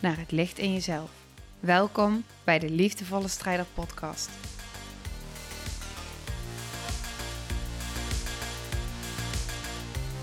naar 0.00 0.18
het 0.18 0.30
licht 0.30 0.58
in 0.58 0.72
jezelf. 0.72 1.10
Welkom 1.60 2.24
bij 2.44 2.58
de 2.58 2.70
Liefdevolle 2.70 3.28
Strijder 3.28 3.66
Podcast. 3.74 4.30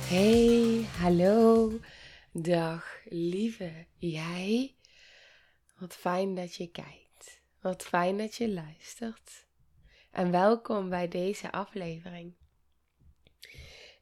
Hey, 0.07 0.85
hallo, 0.99 1.71
dag 2.31 2.85
lieve 3.05 3.85
jij. 3.97 4.75
Wat 5.77 5.93
fijn 5.93 6.35
dat 6.35 6.55
je 6.55 6.71
kijkt. 6.71 7.41
Wat 7.61 7.83
fijn 7.83 8.17
dat 8.17 8.35
je 8.35 8.49
luistert. 8.49 9.45
En 10.11 10.31
welkom 10.31 10.89
bij 10.89 11.07
deze 11.07 11.51
aflevering. 11.51 12.33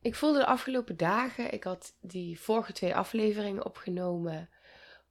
Ik 0.01 0.15
voelde 0.15 0.39
de 0.39 0.45
afgelopen 0.45 0.97
dagen, 0.97 1.53
ik 1.53 1.63
had 1.63 1.95
die 2.01 2.39
vorige 2.39 2.73
twee 2.73 2.95
afleveringen 2.95 3.65
opgenomen. 3.65 4.49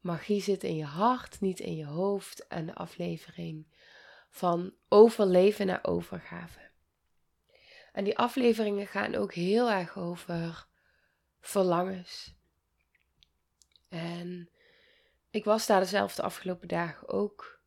Magie 0.04 0.42
zit 0.42 0.64
in 0.64 0.76
je 0.76 0.84
hart, 0.84 1.40
niet 1.40 1.60
in 1.60 1.76
je 1.76 1.86
hoofd. 1.86 2.46
En 2.46 2.66
de 2.66 2.74
aflevering 2.74 3.66
van 4.30 4.74
overleven 4.88 5.66
naar 5.66 5.78
overgave. 5.82 6.70
En 7.92 8.04
die 8.04 8.18
afleveringen 8.18 8.86
gaan 8.86 9.14
ook 9.14 9.34
heel 9.34 9.70
erg 9.70 9.98
over 9.98 10.66
verlangens. 11.40 12.34
En 13.88 14.50
ik 15.30 15.44
was 15.44 15.66
daar 15.66 15.80
dezelfde 15.80 16.22
afgelopen 16.22 16.68
dagen 16.68 17.08
ook 17.08 17.60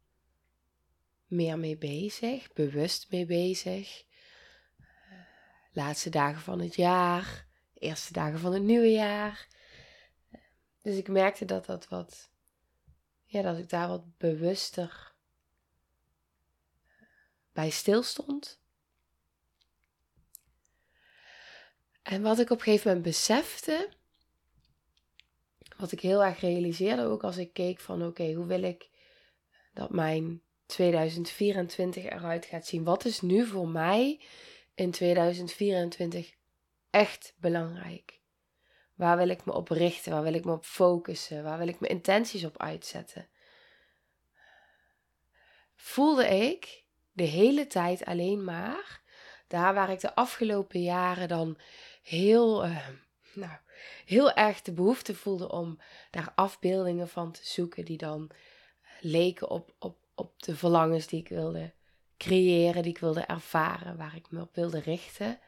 meer 1.26 1.60
mee 1.60 1.78
bezig, 1.78 2.54
bewust 2.54 3.12
mee 3.12 3.26
bezig. 3.26 4.04
Laatste 5.72 6.10
dagen 6.10 6.42
van 6.42 6.60
het 6.60 6.76
jaar, 6.76 7.48
eerste 7.74 8.14
dagen 8.14 8.40
van 8.40 8.54
het 8.54 8.64
nieuwe 8.64 8.92
jaar. 8.92 9.48
Dus 10.88 10.98
ik 10.98 11.08
merkte 11.08 11.46
dat 11.46 11.66
dat 11.66 11.88
wat, 11.88 12.30
ja, 13.26 13.42
dat 13.42 13.58
ik 13.58 13.70
daar 13.70 13.88
wat 13.88 14.18
bewuster 14.18 15.14
bij 17.54 17.70
stilstond. 17.70 18.60
En 22.02 22.22
wat 22.22 22.40
ik 22.40 22.50
op 22.50 22.58
een 22.58 22.64
gegeven 22.64 22.88
moment 22.88 23.06
besefte, 23.06 23.90
wat 25.78 25.92
ik 25.92 26.00
heel 26.00 26.24
erg 26.24 26.40
realiseerde 26.40 27.04
ook 27.04 27.24
als 27.24 27.38
ik 27.38 27.54
keek 27.54 27.80
van 27.80 28.06
oké, 28.06 28.34
hoe 28.34 28.46
wil 28.46 28.64
ik 28.64 28.90
dat 29.74 29.90
mijn 29.90 30.42
2024 30.66 32.04
eruit 32.04 32.46
gaat 32.46 32.66
zien? 32.66 32.84
Wat 32.84 33.06
is 33.06 33.22
nu 33.22 33.46
voor 33.46 33.68
mij 33.68 34.22
in 34.76 34.92
2024 34.92 36.36
echt 36.90 37.34
belangrijk? 37.38 38.17
Waar 38.98 39.18
wil 39.18 39.30
ik 39.30 39.46
me 39.46 39.54
op 39.54 39.70
richten? 39.70 40.12
Waar 40.12 40.24
wil 40.24 40.34
ik 40.34 40.46
me 40.46 40.52
op 40.52 40.66
focussen? 40.66 41.44
Waar 41.44 41.58
wil 41.58 41.68
ik 41.68 41.80
mijn 41.80 41.92
intenties 41.92 42.46
op 42.46 42.58
uitzetten? 42.58 43.28
Voelde 45.76 46.26
ik 46.28 46.84
de 47.12 47.24
hele 47.24 47.68
tijd 47.68 48.06
alleen 48.06 48.44
maar 48.44 49.02
daar 49.48 49.74
waar 49.74 49.90
ik 49.90 50.00
de 50.00 50.16
afgelopen 50.16 50.82
jaren 50.82 51.28
dan 51.28 51.58
heel, 52.04 52.66
uh, 52.66 52.88
nou, 53.34 53.58
heel 54.06 54.32
erg 54.32 54.62
de 54.62 54.74
behoefte 54.74 55.16
voelde 55.16 55.52
om 55.52 55.80
daar 56.12 56.32
afbeeldingen 56.36 57.10
van 57.10 57.32
te 57.32 57.42
zoeken 57.44 57.86
die 57.86 57.98
dan 57.98 58.30
leken 59.00 59.50
op, 59.50 59.74
op, 59.80 59.98
op 60.16 60.44
de 60.44 60.56
verlangens 60.56 61.08
die 61.08 61.20
ik 61.20 61.30
wilde 61.30 61.74
creëren, 62.18 62.82
die 62.82 62.92
ik 62.92 63.00
wilde 63.00 63.22
ervaren, 63.22 63.98
waar 63.98 64.16
ik 64.16 64.32
me 64.32 64.42
op 64.42 64.56
wilde 64.56 64.80
richten, 64.80 65.40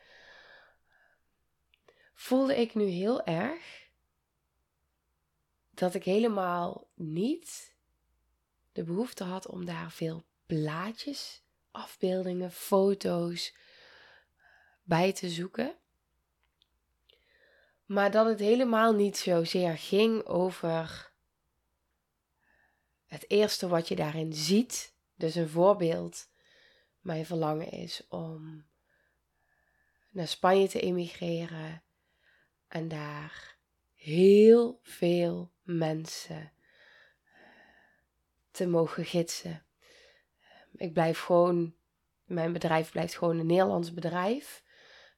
voelde 2.20 2.56
ik 2.56 2.76
nu 2.76 2.84
heel 2.84 3.24
erg 3.24 3.90
dat 5.70 5.94
ik 5.94 6.04
helemaal 6.04 6.90
niet 6.96 7.76
de 8.72 8.84
behoefte 8.84 9.24
had 9.24 9.48
om 9.48 9.66
daar 9.66 9.92
veel 9.92 10.26
plaatjes, 10.46 11.44
afbeeldingen, 11.72 12.52
foto's 12.52 13.56
bij 14.84 15.14
te 15.14 15.30
zoeken. 15.30 15.76
Maar 17.86 18.12
dat 18.12 18.26
het 18.26 18.40
helemaal 18.40 18.94
niet 18.94 19.18
zozeer 19.18 19.78
ging 19.78 20.26
over 20.26 21.12
het 23.06 23.30
eerste 23.30 23.68
wat 23.68 23.88
je 23.88 23.96
daarin 23.96 24.34
ziet. 24.34 24.94
Dus 25.16 25.36
een 25.36 25.50
voorbeeld. 25.50 26.30
Mijn 27.00 27.26
verlangen 27.26 27.72
is 27.72 28.08
om 28.10 28.66
naar 30.12 30.28
Spanje 30.28 30.68
te 30.68 30.80
emigreren 30.80 31.84
en 32.70 32.88
daar 32.88 33.58
heel 33.96 34.80
veel 34.84 35.52
mensen 35.64 36.52
te 38.52 38.68
mogen 38.68 39.06
gidsen. 39.06 39.64
Ik 40.76 40.94
blijf 40.94 41.20
gewoon, 41.20 41.74
mijn 42.26 42.54
bedrijf 42.54 42.92
blijft 42.92 43.18
gewoon 43.18 43.40
een 43.40 43.46
Nederlands 43.46 43.94
bedrijf. 43.94 44.64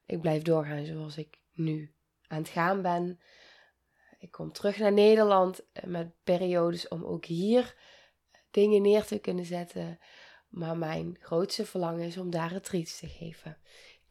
Ik 0.06 0.22
blijf 0.22 0.42
doorgaan 0.42 0.86
zoals 0.86 1.18
ik 1.18 1.40
nu 1.54 1.94
aan 2.28 2.38
het 2.38 2.50
gaan 2.50 2.82
ben. 2.82 3.20
Ik 4.20 4.32
kom 4.32 4.52
terug 4.52 4.78
naar 4.78 4.94
Nederland 4.94 5.64
met 5.84 6.12
periodes 6.24 6.88
om 6.88 7.04
ook 7.04 7.26
hier 7.26 7.76
dingen 8.52 8.82
neer 8.82 9.06
te 9.06 9.20
kunnen 9.20 9.46
zetten. 9.46 10.00
Maar 10.50 10.78
mijn 10.78 11.18
grootste 11.20 11.66
verlangen 11.66 12.06
is 12.06 12.18
om 12.18 12.30
daar 12.30 12.52
retreats 12.52 13.00
te 13.00 13.08
geven. 13.08 13.58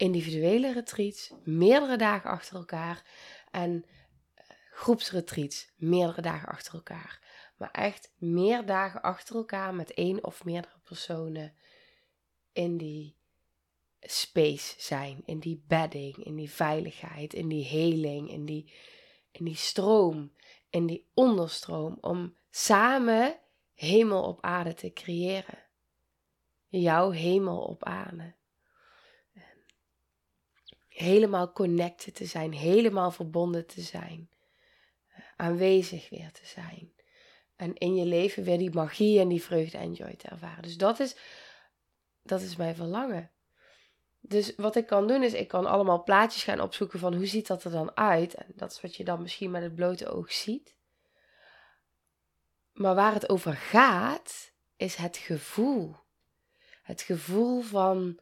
Individuele 0.00 0.72
retreats, 0.72 1.32
meerdere 1.44 1.96
dagen 1.96 2.30
achter 2.30 2.56
elkaar. 2.56 3.02
En 3.50 3.84
eh, 4.34 4.44
groepsretreats, 4.70 5.72
meerdere 5.76 6.22
dagen 6.22 6.48
achter 6.48 6.74
elkaar. 6.74 7.20
Maar 7.56 7.70
echt 7.70 8.12
meer 8.18 8.66
dagen 8.66 9.02
achter 9.02 9.36
elkaar 9.36 9.74
met 9.74 9.94
één 9.94 10.24
of 10.24 10.44
meerdere 10.44 10.78
personen 10.84 11.54
in 12.52 12.76
die 12.76 13.16
space 14.00 14.74
zijn, 14.78 15.22
in 15.24 15.38
die 15.38 15.64
bedding, 15.66 16.16
in 16.16 16.36
die 16.36 16.50
veiligheid, 16.50 17.34
in 17.34 17.48
die 17.48 17.64
heling, 17.64 18.30
in 18.30 18.44
die, 18.44 18.72
in 19.30 19.44
die 19.44 19.56
stroom, 19.56 20.32
in 20.70 20.86
die 20.86 21.10
onderstroom, 21.14 21.98
om 22.00 22.36
samen 22.50 23.40
hemel 23.74 24.22
op 24.22 24.38
aarde 24.40 24.74
te 24.74 24.92
creëren. 24.92 25.58
Jouw 26.68 27.10
hemel 27.10 27.60
op 27.60 27.84
aarde. 27.84 28.34
Helemaal 31.00 31.52
connected 31.52 32.14
te 32.14 32.24
zijn, 32.24 32.52
helemaal 32.52 33.10
verbonden 33.10 33.66
te 33.66 33.80
zijn, 33.80 34.28
aanwezig 35.36 36.08
weer 36.08 36.32
te 36.32 36.46
zijn. 36.46 36.92
En 37.56 37.74
in 37.74 37.94
je 37.94 38.04
leven 38.04 38.44
weer 38.44 38.58
die 38.58 38.74
magie 38.74 39.20
en 39.20 39.28
die 39.28 39.42
vreugde 39.42 39.78
en 39.78 39.92
joy 39.92 40.14
te 40.14 40.28
ervaren. 40.28 40.62
Dus 40.62 40.76
dat 40.76 41.00
is, 41.00 41.16
dat 42.22 42.40
is 42.40 42.56
mijn 42.56 42.74
verlangen. 42.74 43.30
Dus 44.20 44.54
wat 44.56 44.76
ik 44.76 44.86
kan 44.86 45.06
doen 45.06 45.22
is, 45.22 45.32
ik 45.32 45.48
kan 45.48 45.66
allemaal 45.66 46.02
plaatjes 46.02 46.42
gaan 46.42 46.60
opzoeken 46.60 46.98
van 46.98 47.14
hoe 47.14 47.26
ziet 47.26 47.46
dat 47.46 47.64
er 47.64 47.70
dan 47.70 47.96
uit. 47.96 48.34
En 48.34 48.46
dat 48.54 48.70
is 48.70 48.80
wat 48.80 48.96
je 48.96 49.04
dan 49.04 49.22
misschien 49.22 49.50
met 49.50 49.62
het 49.62 49.74
blote 49.74 50.08
oog 50.08 50.32
ziet. 50.32 50.74
Maar 52.72 52.94
waar 52.94 53.14
het 53.14 53.28
over 53.28 53.54
gaat, 53.54 54.52
is 54.76 54.94
het 54.94 55.16
gevoel. 55.16 55.96
Het 56.82 57.02
gevoel 57.02 57.60
van 57.60 58.18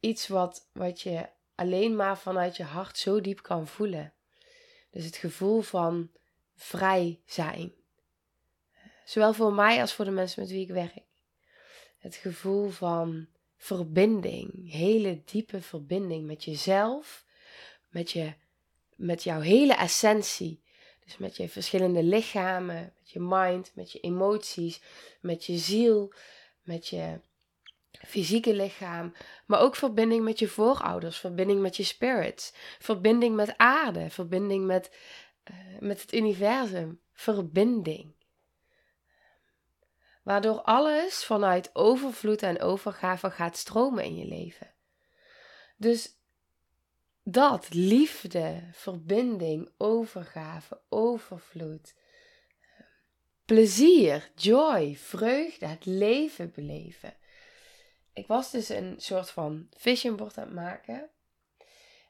iets 0.00 0.28
wat, 0.28 0.68
wat 0.72 1.00
je 1.00 1.28
alleen 1.60 1.96
maar 1.96 2.18
vanuit 2.18 2.56
je 2.56 2.62
hart 2.62 2.98
zo 2.98 3.20
diep 3.20 3.42
kan 3.42 3.66
voelen. 3.66 4.12
Dus 4.90 5.04
het 5.04 5.16
gevoel 5.16 5.60
van 5.60 6.10
vrij 6.56 7.20
zijn. 7.24 7.72
Zowel 9.04 9.32
voor 9.32 9.52
mij 9.52 9.80
als 9.80 9.92
voor 9.92 10.04
de 10.04 10.10
mensen 10.10 10.42
met 10.42 10.50
wie 10.50 10.60
ik 10.60 10.68
werk. 10.70 11.04
Het 11.98 12.14
gevoel 12.14 12.68
van 12.68 13.26
verbinding, 13.56 14.72
hele 14.72 15.22
diepe 15.24 15.62
verbinding 15.62 16.26
met 16.26 16.44
jezelf, 16.44 17.24
met, 17.88 18.10
je, 18.10 18.32
met 18.96 19.22
jouw 19.22 19.40
hele 19.40 19.74
essentie. 19.74 20.62
Dus 21.04 21.16
met 21.16 21.36
je 21.36 21.48
verschillende 21.48 22.02
lichamen, 22.02 22.94
met 22.98 23.10
je 23.10 23.20
mind, 23.20 23.72
met 23.74 23.92
je 23.92 24.00
emoties, 24.00 24.80
met 25.20 25.44
je 25.44 25.58
ziel, 25.58 26.12
met 26.62 26.88
je 26.88 27.20
fysieke 27.92 28.54
lichaam, 28.54 29.12
maar 29.46 29.60
ook 29.60 29.76
verbinding 29.76 30.24
met 30.24 30.38
je 30.38 30.48
voorouders, 30.48 31.18
verbinding 31.18 31.60
met 31.60 31.76
je 31.76 31.82
spirits, 31.82 32.52
verbinding 32.78 33.36
met 33.36 33.56
aarde, 33.56 34.10
verbinding 34.10 34.66
met, 34.66 34.96
uh, 35.50 35.78
met 35.78 36.00
het 36.00 36.14
universum, 36.14 37.00
verbinding. 37.12 38.14
Waardoor 40.22 40.62
alles 40.62 41.24
vanuit 41.24 41.70
overvloed 41.72 42.42
en 42.42 42.60
overgave 42.60 43.30
gaat 43.30 43.56
stromen 43.56 44.04
in 44.04 44.16
je 44.16 44.26
leven. 44.26 44.74
Dus 45.76 46.18
dat, 47.22 47.74
liefde, 47.74 48.68
verbinding, 48.72 49.70
overgave, 49.76 50.80
overvloed, 50.88 51.94
plezier, 53.44 54.30
joy, 54.34 54.96
vreugde, 54.96 55.66
het 55.66 55.84
leven 55.84 56.52
beleven. 56.54 57.14
Ik 58.20 58.26
was 58.26 58.50
dus 58.50 58.68
een 58.68 58.94
soort 58.98 59.30
van 59.30 59.68
vision 59.76 60.16
board 60.16 60.38
aan 60.38 60.44
het 60.44 60.54
maken. 60.54 61.10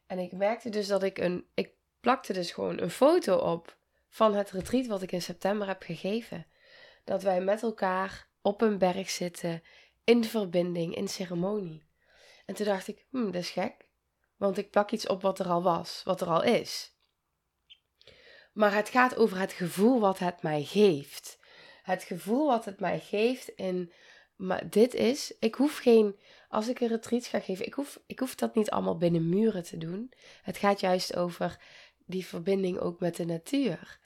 En 0.07 0.19
ik 0.19 0.33
merkte 0.33 0.69
dus 0.69 0.87
dat 0.87 1.03
ik 1.03 1.19
een. 1.19 1.47
Ik 1.55 1.73
plakte 2.01 2.33
dus 2.33 2.51
gewoon 2.51 2.81
een 2.81 2.91
foto 2.91 3.37
op 3.37 3.77
van 4.09 4.35
het 4.35 4.51
retreat 4.51 4.87
wat 4.87 5.03
ik 5.03 5.13
in 5.13 5.23
september 5.23 5.67
heb 5.67 5.83
gegeven. 5.83 6.47
Dat 7.05 7.23
wij 7.23 7.41
met 7.41 7.63
elkaar 7.63 8.29
op 8.43 8.61
een 8.61 8.79
berg 8.79 9.11
zitten, 9.11 9.63
in 10.05 10.25
verbinding, 10.25 10.95
in 10.95 11.09
ceremonie. 11.09 11.87
En 12.47 12.55
toen 12.55 12.67
dacht 12.67 12.89
ik, 12.89 13.07
hmm, 13.11 13.33
dat 13.33 13.43
is 13.43 13.51
gek. 13.51 13.89
Want 14.37 14.59
ik 14.59 14.71
plak 14.71 14.91
iets 14.91 15.07
op 15.07 15.23
wat 15.23 15.39
er 15.39 15.49
al 15.49 15.63
was, 15.63 16.03
wat 16.05 16.21
er 16.21 16.29
al 16.29 16.43
is. 16.43 16.95
Maar 18.53 18.75
het 18.75 18.89
gaat 18.89 19.17
over 19.17 19.39
het 19.39 19.53
gevoel 19.53 20.01
wat 20.01 20.19
het 20.19 20.43
mij 20.43 20.63
geeft. 20.63 21.39
Het 21.83 22.03
gevoel 22.03 22.47
wat 22.47 22.65
het 22.65 22.81
mij 22.81 23.01
geeft 23.01 23.49
in, 23.49 23.93
maar 24.41 24.71
dit 24.71 24.95
is, 24.95 25.33
ik 25.39 25.55
hoef 25.55 25.79
geen, 25.79 26.17
als 26.49 26.69
ik 26.69 26.81
een 26.81 26.89
retreat 26.89 27.27
ga 27.27 27.41
geven, 27.41 27.67
ik 27.67 27.75
hoef, 27.75 28.01
ik 28.07 28.19
hoef 28.19 28.35
dat 28.35 28.55
niet 28.55 28.71
allemaal 28.71 28.97
binnen 28.97 29.29
muren 29.29 29.63
te 29.63 29.79
doen. 29.79 30.13
Het 30.43 30.57
gaat 30.57 30.81
juist 30.81 31.17
over 31.17 31.59
die 32.07 32.27
verbinding 32.27 32.79
ook 32.79 33.01
met 33.01 33.17
de 33.17 33.25
natuur. 33.25 33.99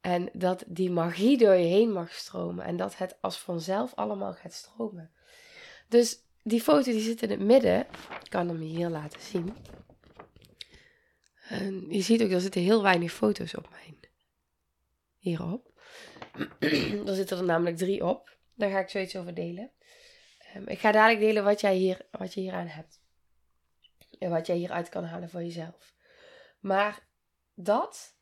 En 0.00 0.28
dat 0.32 0.64
die 0.66 0.90
magie 0.90 1.38
door 1.38 1.54
je 1.54 1.66
heen 1.66 1.92
mag 1.92 2.12
stromen. 2.12 2.64
En 2.64 2.76
dat 2.76 2.96
het 2.96 3.16
als 3.20 3.38
vanzelf 3.38 3.94
allemaal 3.94 4.32
gaat 4.32 4.52
stromen. 4.52 5.10
Dus 5.88 6.18
die 6.42 6.60
foto 6.60 6.92
die 6.92 7.00
zit 7.00 7.22
in 7.22 7.30
het 7.30 7.40
midden. 7.40 7.80
Ik 8.24 8.30
kan 8.30 8.48
hem 8.48 8.60
hier 8.60 8.88
laten 8.88 9.20
zien. 9.20 9.56
En 11.48 11.86
je 11.88 12.00
ziet 12.00 12.22
ook, 12.22 12.30
er 12.30 12.40
zitten 12.40 12.60
heel 12.60 12.82
weinig 12.82 13.12
foto's 13.12 13.54
op 13.54 13.68
mijn. 13.70 13.98
Hierop. 15.18 15.72
er 17.06 17.14
zitten 17.14 17.38
er 17.38 17.44
namelijk 17.44 17.76
drie 17.76 18.06
op. 18.06 18.38
Daar 18.60 18.70
ga 18.70 18.78
ik 18.78 18.88
zoiets 18.88 19.16
over 19.16 19.34
delen. 19.34 19.70
Um, 20.56 20.68
ik 20.68 20.78
ga 20.78 20.92
dadelijk 20.92 21.20
delen 21.20 21.44
wat, 21.44 21.60
jij 21.60 21.74
hier, 21.74 22.06
wat 22.10 22.34
je 22.34 22.40
hier 22.40 22.52
aan 22.52 22.66
hebt. 22.66 23.00
En 24.18 24.30
wat 24.30 24.46
jij 24.46 24.56
hieruit 24.56 24.88
kan 24.88 25.04
halen 25.04 25.30
voor 25.30 25.42
jezelf. 25.42 25.94
Maar 26.58 27.06
dat, 27.54 28.16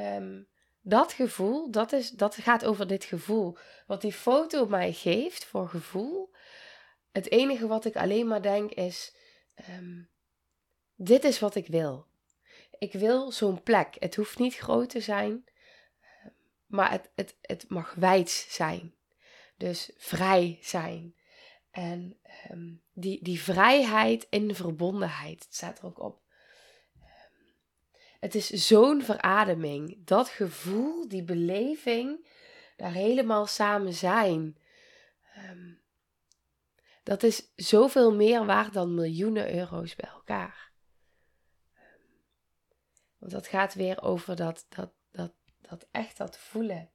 um, 0.00 0.48
dat 0.80 1.12
gevoel, 1.12 1.70
dat, 1.70 1.92
is, 1.92 2.10
dat 2.10 2.34
gaat 2.34 2.64
over 2.64 2.86
dit 2.86 3.04
gevoel. 3.04 3.56
Wat 3.86 4.00
die 4.00 4.12
foto 4.12 4.66
mij 4.66 4.92
geeft 4.92 5.44
voor 5.44 5.68
gevoel. 5.68 6.34
Het 7.12 7.30
enige 7.30 7.66
wat 7.66 7.84
ik 7.84 7.96
alleen 7.96 8.26
maar 8.26 8.42
denk 8.42 8.70
is: 8.70 9.16
um, 9.68 10.10
dit 10.94 11.24
is 11.24 11.38
wat 11.38 11.54
ik 11.54 11.66
wil. 11.66 12.06
Ik 12.78 12.92
wil 12.92 13.32
zo'n 13.32 13.62
plek. 13.62 13.96
Het 13.98 14.14
hoeft 14.14 14.38
niet 14.38 14.54
groot 14.54 14.90
te 14.90 15.00
zijn, 15.00 15.44
maar 16.66 16.90
het, 16.90 17.10
het, 17.14 17.36
het 17.40 17.68
mag 17.68 17.94
wijd 17.94 18.30
zijn. 18.30 18.94
Dus 19.56 19.90
vrij 19.96 20.58
zijn. 20.60 21.14
En 21.70 22.18
um, 22.50 22.82
die, 22.92 23.22
die 23.22 23.40
vrijheid 23.40 24.26
in 24.30 24.54
verbondenheid, 24.54 25.44
het 25.44 25.54
staat 25.54 25.78
er 25.78 25.84
ook 25.84 26.00
op. 26.00 26.22
Het 28.20 28.34
is 28.34 28.48
zo'n 28.48 29.02
verademing. 29.02 30.06
Dat 30.06 30.28
gevoel, 30.28 31.08
die 31.08 31.24
beleving, 31.24 32.28
daar 32.76 32.92
helemaal 32.92 33.46
samen 33.46 33.92
zijn. 33.92 34.58
Um, 35.50 35.82
dat 37.02 37.22
is 37.22 37.52
zoveel 37.56 38.14
meer 38.14 38.46
waard 38.46 38.72
dan 38.72 38.94
miljoenen 38.94 39.54
euro's 39.54 39.94
bij 39.94 40.10
elkaar. 40.10 40.72
Want 43.18 43.32
dat 43.32 43.46
gaat 43.46 43.74
weer 43.74 44.02
over 44.02 44.36
dat, 44.36 44.66
dat, 44.68 44.92
dat, 45.10 45.32
dat 45.60 45.86
echt 45.90 46.16
dat 46.16 46.38
voelen. 46.38 46.90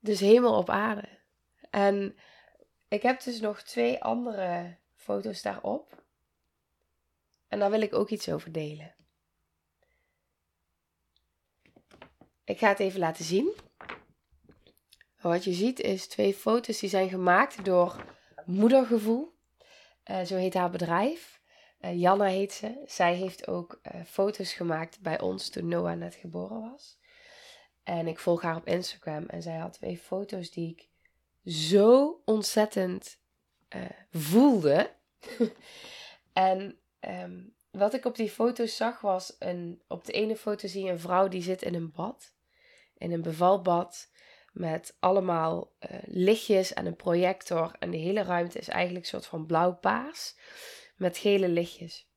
Dus 0.00 0.20
hemel 0.20 0.54
op 0.56 0.70
aarde. 0.70 1.08
En 1.70 2.16
ik 2.88 3.02
heb 3.02 3.22
dus 3.22 3.40
nog 3.40 3.62
twee 3.62 4.02
andere 4.02 4.76
foto's 4.94 5.42
daarop. 5.42 6.02
En 7.48 7.58
daar 7.58 7.70
wil 7.70 7.80
ik 7.80 7.94
ook 7.94 8.10
iets 8.10 8.28
over 8.28 8.52
delen. 8.52 8.94
Ik 12.44 12.58
ga 12.58 12.68
het 12.68 12.78
even 12.78 13.00
laten 13.00 13.24
zien. 13.24 13.54
Wat 15.20 15.44
je 15.44 15.52
ziet 15.52 15.80
is 15.80 16.08
twee 16.08 16.34
foto's 16.34 16.78
die 16.78 16.88
zijn 16.88 17.08
gemaakt 17.08 17.64
door 17.64 18.04
Moedergevoel. 18.44 19.38
Uh, 20.10 20.20
zo 20.20 20.36
heet 20.36 20.54
haar 20.54 20.70
bedrijf. 20.70 21.40
Uh, 21.80 22.00
Janna 22.00 22.24
heet 22.24 22.52
ze. 22.52 22.82
Zij 22.86 23.14
heeft 23.14 23.48
ook 23.48 23.80
uh, 23.82 24.04
foto's 24.04 24.52
gemaakt 24.52 25.00
bij 25.00 25.20
ons 25.20 25.48
toen 25.48 25.68
Noah 25.68 25.98
net 25.98 26.14
geboren 26.14 26.60
was. 26.60 26.99
En 27.90 28.06
ik 28.06 28.18
volg 28.18 28.42
haar 28.42 28.56
op 28.56 28.66
Instagram. 28.66 29.26
En 29.26 29.42
zij 29.42 29.56
had 29.56 29.72
twee 29.72 29.98
foto's 29.98 30.50
die 30.50 30.70
ik 30.70 30.88
zo 31.52 32.20
ontzettend 32.24 33.18
voelde. 34.10 34.90
en 36.32 36.80
Ehm, 37.00 37.40
wat 37.70 37.94
ik 37.94 38.04
op 38.04 38.16
die 38.16 38.30
foto's 38.30 38.76
zag 38.76 39.00
was 39.00 39.36
een. 39.38 39.82
Op 39.88 40.04
de 40.04 40.12
ene 40.12 40.36
foto 40.36 40.68
zie 40.68 40.84
je 40.84 40.90
een 40.90 41.00
vrouw 41.00 41.28
die 41.28 41.42
zit 41.42 41.62
in 41.62 41.74
een 41.74 41.92
bad. 41.92 42.34
In 42.98 43.12
een 43.12 43.22
bevalbad. 43.22 44.08
Met 44.52 44.96
allemaal 44.98 45.72
uh, 45.90 45.98
lichtjes 46.04 46.72
en 46.72 46.86
een 46.86 46.96
projector. 46.96 47.76
En 47.78 47.90
de 47.90 47.96
hele 47.96 48.22
ruimte 48.22 48.58
is 48.58 48.68
eigenlijk 48.68 49.04
een 49.04 49.10
soort 49.10 49.26
van 49.26 49.46
blauw-paars. 49.46 50.34
Met 50.96 51.18
gele 51.18 51.48
lichtjes. 51.48 52.08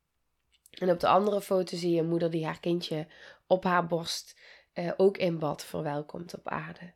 En 0.69 0.89
op 0.89 0.99
de 0.99 1.07
andere 1.07 1.41
foto 1.41 1.77
zie 1.77 1.91
je 1.91 1.99
een 1.99 2.07
moeder 2.07 2.29
die 2.29 2.45
haar 2.45 2.59
kindje 2.59 3.07
op 3.47 3.63
haar 3.63 3.87
borst 3.87 4.39
uh, 4.73 4.91
ook 4.97 5.17
in 5.17 5.39
bad 5.39 5.63
verwelkomt 5.63 6.33
op 6.33 6.47
aarde. 6.47 6.93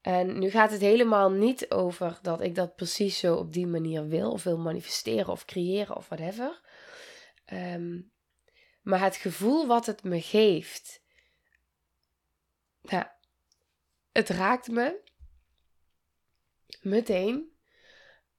En 0.00 0.38
nu 0.38 0.50
gaat 0.50 0.70
het 0.70 0.80
helemaal 0.80 1.30
niet 1.30 1.70
over 1.70 2.18
dat 2.22 2.40
ik 2.40 2.54
dat 2.54 2.76
precies 2.76 3.18
zo 3.18 3.36
op 3.36 3.52
die 3.52 3.66
manier 3.66 4.08
wil, 4.08 4.32
of 4.32 4.42
wil 4.42 4.58
manifesteren 4.58 5.28
of 5.28 5.44
creëren 5.44 5.96
of 5.96 6.08
whatever. 6.08 6.60
Um, 7.52 8.12
maar 8.82 9.00
het 9.00 9.16
gevoel 9.16 9.66
wat 9.66 9.86
het 9.86 10.02
me 10.02 10.20
geeft, 10.20 11.02
ja, 12.82 13.16
het 14.12 14.28
raakt 14.28 14.68
me 14.68 15.00
meteen. 16.80 17.58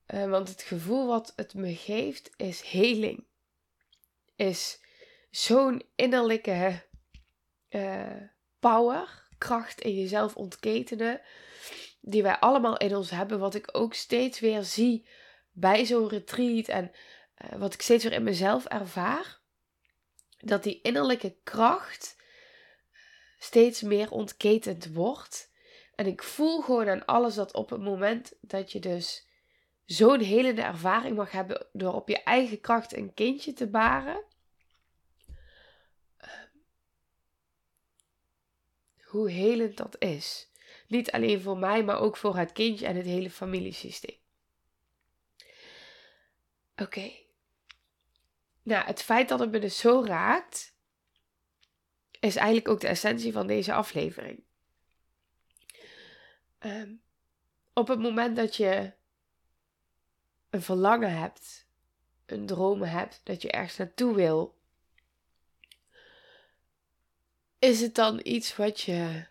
Uh, 0.08 0.30
want 0.30 0.50
het 0.50 0.62
gevoel 0.62 1.08
wat 1.08 1.34
het 1.36 1.53
me 1.53 1.75
geeft 1.75 2.32
is 2.36 2.62
heling. 2.62 3.25
Is 4.36 4.82
zo'n 5.30 5.84
innerlijke 5.96 6.84
uh, 7.70 8.22
power, 8.62 9.27
kracht 9.38 9.82
in 9.82 9.96
jezelf 9.96 10.36
ontketenen. 10.36 11.22
Die 12.01 12.24
wij 12.24 12.39
allemaal 12.39 12.77
in 12.77 12.96
ons 12.96 13.10
hebben. 13.10 13.39
Wat 13.39 13.56
ik 13.56 13.70
ook 13.72 13.94
steeds 13.94 14.39
weer 14.39 14.63
zie 14.63 15.08
bij 15.51 15.86
zo'n 15.86 16.08
retreat. 16.08 16.68
En 16.68 16.91
eh, 17.36 17.58
wat 17.60 17.74
ik 17.74 17.82
steeds 17.82 18.03
weer 18.03 18.13
in 18.13 18.24
mezelf 18.24 18.65
ervaar, 18.65 19.39
dat 20.38 20.63
die 20.63 20.82
innerlijke 20.82 21.36
kracht 21.44 22.15
steeds 23.38 23.82
meer 23.82 24.12
ontketend 24.12 24.94
wordt. 24.94 25.51
En 25.96 26.06
ik 26.06 26.24
voel 26.24 26.62
gewoon 26.62 26.89
aan 26.89 27.06
alles 27.06 27.36
dat 27.36 27.53
op 27.53 27.70
het 27.70 27.82
moment 27.82 28.34
dat 28.41 28.72
je 28.72 28.80
dus 28.80 29.27
zo'n 29.86 30.20
helende 30.20 30.62
ervaring 30.62 31.15
mag 31.15 31.32
hebben 31.32 31.65
door 31.74 31.94
op 31.94 32.10
je 32.10 32.24
eigen 32.24 32.62
kracht 32.62 32.96
een 32.96 33.13
kindje 33.13 33.53
te 33.53 33.68
baren. 33.68 34.24
Hoe 39.12 39.30
helend 39.30 39.77
dat 39.77 39.96
is. 40.00 40.51
Niet 40.88 41.12
alleen 41.12 41.41
voor 41.41 41.58
mij, 41.58 41.84
maar 41.84 42.00
ook 42.00 42.18
voor 42.18 42.38
het 42.38 42.51
kindje 42.51 42.86
en 42.86 42.96
het 42.96 43.06
hele 43.06 43.30
familiesysteem. 43.30 44.15
Oké. 46.75 47.12
Nou, 48.63 48.86
het 48.86 49.01
feit 49.01 49.30
dat 49.30 49.39
het 49.39 49.51
me 49.51 49.60
dus 49.60 49.77
zo 49.77 50.03
raakt, 50.06 50.75
is 52.20 52.36
eigenlijk 52.36 52.68
ook 52.68 52.80
de 52.80 52.88
essentie 52.88 53.32
van 53.32 53.48
deze 53.48 53.74
aflevering. 53.74 54.44
Ehm, 56.58 56.94
op 57.74 57.88
het 57.88 58.00
moment 58.00 58.36
dat 58.36 58.56
je 58.56 58.94
een 60.50 60.62
verlangen 60.62 61.18
hebt, 61.18 61.68
een 62.25 62.46
droom 62.46 62.82
hebt, 62.82 63.22
dat 63.24 63.41
je 63.41 63.51
ergens 63.51 63.77
naartoe 63.77 64.15
wil, 64.15 64.61
is 67.62 67.82
het 67.82 67.96
dan 67.96 68.20
iets 68.24 68.56
wat 68.56 68.82
je. 68.82 69.25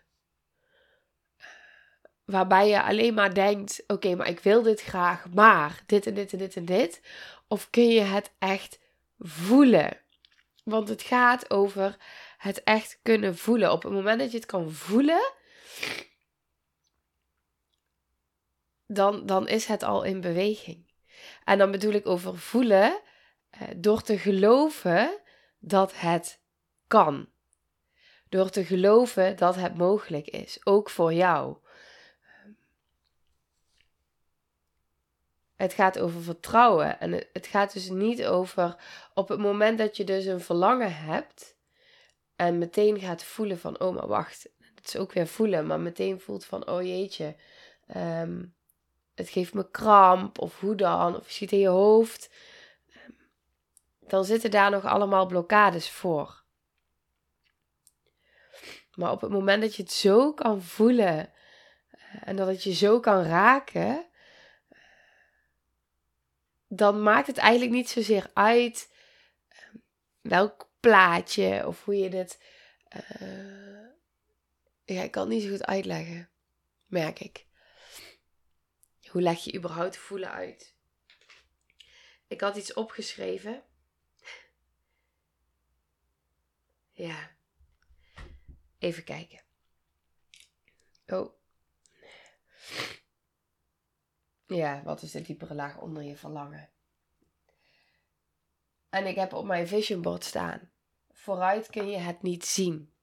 waarbij 2.25 2.67
je 2.67 2.83
alleen 2.83 3.13
maar 3.13 3.33
denkt: 3.33 3.83
oké, 3.87 4.15
maar 4.15 4.27
ik 4.27 4.39
wil 4.39 4.61
dit 4.61 4.81
graag, 4.81 5.29
maar 5.29 5.83
dit 5.85 6.05
en 6.05 6.13
dit 6.13 6.31
en 6.31 6.37
dit 6.37 6.55
en 6.55 6.65
dit? 6.65 7.01
Of 7.47 7.69
kun 7.69 7.87
je 7.87 8.01
het 8.01 8.31
echt 8.39 8.79
voelen. 9.19 9.97
Want 10.63 10.89
het 10.89 11.01
gaat 11.01 11.49
over 11.49 11.97
het 12.37 12.63
echt 12.63 12.99
kunnen 13.01 13.37
voelen. 13.37 13.71
Op 13.71 13.83
het 13.83 13.91
moment 13.91 14.19
dat 14.19 14.31
je 14.31 14.37
het 14.37 14.45
kan 14.45 14.71
voelen, 14.71 15.33
dan, 18.87 19.25
dan 19.25 19.47
is 19.47 19.65
het 19.65 19.83
al 19.83 20.03
in 20.03 20.21
beweging. 20.21 20.93
En 21.43 21.57
dan 21.57 21.71
bedoel 21.71 21.93
ik 21.93 22.07
over 22.07 22.37
voelen 22.37 23.01
eh, 23.49 23.67
door 23.75 24.01
te 24.01 24.17
geloven 24.17 25.19
dat 25.59 25.99
het 25.99 26.41
kan. 26.87 27.29
Door 28.31 28.49
te 28.49 28.65
geloven 28.65 29.35
dat 29.37 29.55
het 29.55 29.77
mogelijk 29.77 30.27
is, 30.27 30.59
ook 30.63 30.89
voor 30.89 31.13
jou. 31.13 31.55
Het 35.55 35.73
gaat 35.73 35.99
over 35.99 36.21
vertrouwen. 36.21 36.99
En 36.99 37.11
het 37.33 37.47
gaat 37.47 37.73
dus 37.73 37.89
niet 37.89 38.25
over 38.25 38.75
op 39.13 39.27
het 39.29 39.39
moment 39.39 39.77
dat 39.77 39.97
je 39.97 40.03
dus 40.03 40.25
een 40.25 40.41
verlangen 40.41 40.95
hebt. 40.95 41.55
En 42.35 42.57
meteen 42.57 42.99
gaat 42.99 43.23
voelen 43.23 43.59
van, 43.59 43.79
oh 43.79 43.95
maar 43.95 44.07
wacht. 44.07 44.49
Het 44.75 44.87
is 44.87 44.97
ook 44.97 45.13
weer 45.13 45.27
voelen, 45.27 45.67
maar 45.67 45.79
meteen 45.79 46.19
voelt 46.19 46.45
van, 46.45 46.67
oh 46.67 46.81
jeetje. 46.81 47.35
Ehm, 47.87 48.43
het 49.15 49.29
geeft 49.29 49.53
me 49.53 49.71
kramp. 49.71 50.39
Of 50.39 50.59
hoe 50.59 50.75
dan. 50.75 51.15
Of 51.15 51.25
je 51.25 51.33
schiet 51.33 51.51
in 51.51 51.59
je 51.59 51.67
hoofd. 51.67 52.29
Dan 53.99 54.25
zitten 54.25 54.51
daar 54.51 54.71
nog 54.71 54.85
allemaal 54.85 55.25
blokkades 55.25 55.89
voor. 55.89 56.40
Maar 58.95 59.11
op 59.11 59.21
het 59.21 59.31
moment 59.31 59.61
dat 59.61 59.75
je 59.75 59.83
het 59.83 59.91
zo 59.91 60.33
kan 60.33 60.61
voelen. 60.61 61.33
En 62.23 62.35
dat 62.35 62.47
het 62.47 62.63
je 62.63 62.73
zo 62.73 62.99
kan 62.99 63.23
raken 63.23 64.11
dan 66.73 67.03
maakt 67.03 67.27
het 67.27 67.37
eigenlijk 67.37 67.71
niet 67.71 67.89
zozeer 67.89 68.29
uit 68.33 68.93
ehm, 69.47 69.75
welk 70.21 70.71
plaatje 70.79 71.67
of 71.67 71.83
hoe 71.83 71.97
je. 71.97 72.27
Uh, 73.21 73.87
ja, 74.83 75.03
ik 75.03 75.11
kan 75.11 75.23
het 75.23 75.31
niet 75.31 75.43
zo 75.43 75.49
goed 75.49 75.65
uitleggen, 75.65 76.29
merk 76.85 77.19
ik. 77.19 77.45
Hoe 79.07 79.21
leg 79.21 79.43
je 79.43 79.55
überhaupt 79.55 79.97
voelen 79.97 80.31
uit? 80.31 80.75
Ik 82.27 82.41
had 82.41 82.55
iets 82.55 82.73
opgeschreven. 82.73 83.63
Ja. 86.91 87.35
Even 88.81 89.03
kijken. 89.03 89.41
Oh. 91.07 91.33
Ja, 94.45 94.83
wat 94.83 95.01
is 95.01 95.11
de 95.11 95.21
diepere 95.21 95.53
laag 95.53 95.77
onder 95.77 96.03
je 96.03 96.17
verlangen? 96.17 96.69
En 98.89 99.05
ik 99.05 99.15
heb 99.15 99.33
op 99.33 99.45
mijn 99.45 99.67
vision 99.67 100.01
board 100.01 100.23
staan. 100.23 100.71
Vooruit 101.11 101.69
kun 101.69 101.87
je 101.87 101.97
het 101.97 102.21
niet 102.21 102.45
zien. 102.45 102.93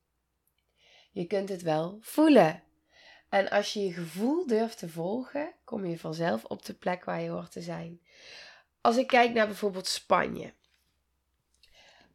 Je 1.11 1.26
kunt 1.26 1.49
het 1.49 1.62
wel 1.62 1.99
voelen. 2.00 2.62
En 3.28 3.50
als 3.50 3.73
je 3.73 3.80
je 3.80 3.92
gevoel 3.92 4.47
durft 4.47 4.78
te 4.78 4.88
volgen, 4.88 5.54
kom 5.64 5.87
je 5.87 5.99
vanzelf 5.99 6.44
op 6.44 6.64
de 6.64 6.75
plek 6.75 7.04
waar 7.04 7.20
je 7.20 7.30
hoort 7.30 7.52
te 7.52 7.62
zijn. 7.62 8.00
Als 8.80 8.97
ik 8.97 9.06
kijk 9.06 9.32
naar 9.32 9.47
bijvoorbeeld 9.47 9.87
Spanje. 9.87 10.54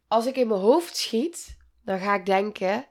Als 0.08 0.26
ik 0.26 0.36
in 0.36 0.48
mijn 0.48 0.60
hoofd 0.60 0.96
schiet, 0.96 1.56
dan 1.82 1.98
ga 1.98 2.14
ik 2.14 2.26
denken: 2.26 2.88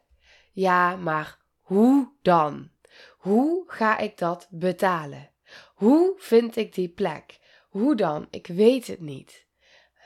ja, 0.53 0.95
maar 0.95 1.37
hoe 1.59 2.11
dan? 2.21 2.71
Hoe 3.17 3.63
ga 3.67 3.97
ik 3.97 4.17
dat 4.17 4.47
betalen? 4.49 5.31
Hoe 5.73 6.13
vind 6.17 6.55
ik 6.55 6.73
die 6.73 6.89
plek? 6.89 7.39
Hoe 7.69 7.95
dan? 7.95 8.27
Ik 8.29 8.47
weet 8.47 8.87
het 8.87 8.99
niet. 8.99 9.47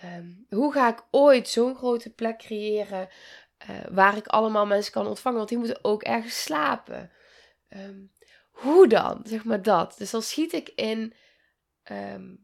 Ehm, 0.01 0.31
hoe 0.49 0.71
ga 0.71 0.89
ik 0.89 1.05
ooit 1.11 1.47
zo'n 1.47 1.75
grote 1.75 2.09
plek 2.09 2.37
creëren 2.37 3.09
uh, 3.69 3.79
waar 3.89 4.17
ik 4.17 4.27
allemaal 4.27 4.65
mensen 4.65 4.91
kan 4.91 5.07
ontvangen? 5.07 5.37
Want 5.37 5.49
die 5.49 5.57
moeten 5.57 5.83
ook 5.83 6.03
ergens 6.03 6.43
slapen. 6.43 7.11
Ehm, 7.69 7.99
hoe 8.49 8.87
dan? 8.87 9.21
Zeg 9.23 9.43
maar 9.43 9.61
dat. 9.61 9.95
Dus 9.97 10.11
dan 10.11 10.21
schiet 10.21 10.53
ik 10.53 10.69
in, 10.69 11.13
ehm, 11.83 12.35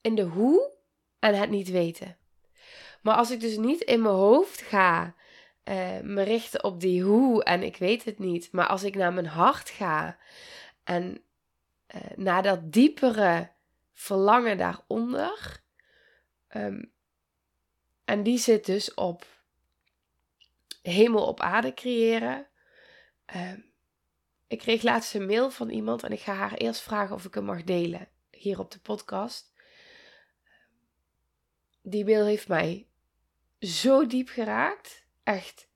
in 0.00 0.14
de 0.14 0.22
hoe 0.22 0.76
en 1.18 1.34
het 1.34 1.50
niet 1.50 1.70
weten. 1.70 2.16
Maar 3.02 3.16
als 3.16 3.30
ik 3.30 3.40
dus 3.40 3.56
niet 3.56 3.80
in 3.80 4.02
mijn 4.02 4.14
hoofd 4.14 4.60
ga 4.60 5.14
uh, 5.64 6.00
me 6.00 6.22
richten 6.22 6.64
op 6.64 6.80
die 6.80 7.02
hoe 7.02 7.44
en 7.44 7.62
ik 7.62 7.76
weet 7.76 8.04
het 8.04 8.18
niet, 8.18 8.52
maar 8.52 8.66
als 8.66 8.82
ik 8.82 8.94
naar 8.94 9.12
mijn 9.12 9.26
hart 9.26 9.70
ga 9.70 10.18
en 10.84 11.22
uh, 11.94 12.00
naar 12.16 12.42
dat 12.42 12.72
diepere 12.72 13.50
verlangen 13.92 14.58
daaronder. 14.58 15.62
Um, 16.56 16.92
en 18.04 18.22
die 18.22 18.38
zit 18.38 18.66
dus 18.66 18.94
op 18.94 19.26
hemel 20.82 21.26
op 21.26 21.40
aarde 21.40 21.74
creëren. 21.74 22.46
Um, 23.36 23.72
ik 24.46 24.58
kreeg 24.58 24.82
laatst 24.82 25.14
een 25.14 25.26
mail 25.26 25.50
van 25.50 25.70
iemand 25.70 26.02
en 26.02 26.12
ik 26.12 26.20
ga 26.20 26.34
haar 26.34 26.54
eerst 26.54 26.80
vragen 26.80 27.14
of 27.14 27.24
ik 27.24 27.34
hem 27.34 27.44
mag 27.44 27.64
delen 27.64 28.08
hier 28.30 28.58
op 28.58 28.70
de 28.70 28.78
podcast. 28.78 29.52
Die 31.82 32.04
mail 32.04 32.24
heeft 32.24 32.48
mij 32.48 32.86
zo 33.60 34.06
diep 34.06 34.28
geraakt. 34.28 35.01
Echt 35.22 35.68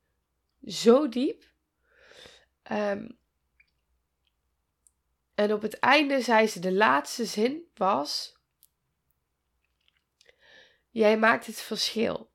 zo 0.66 1.08
diep. 1.08 1.44
Um, 2.70 3.18
en 5.34 5.52
op 5.52 5.62
het 5.62 5.78
einde 5.78 6.20
zei 6.20 6.46
ze, 6.46 6.60
de 6.60 6.72
laatste 6.72 7.24
zin 7.24 7.70
was: 7.74 8.36
Jij 10.90 11.18
maakt 11.18 11.46
het 11.46 11.60
verschil. 11.60 12.30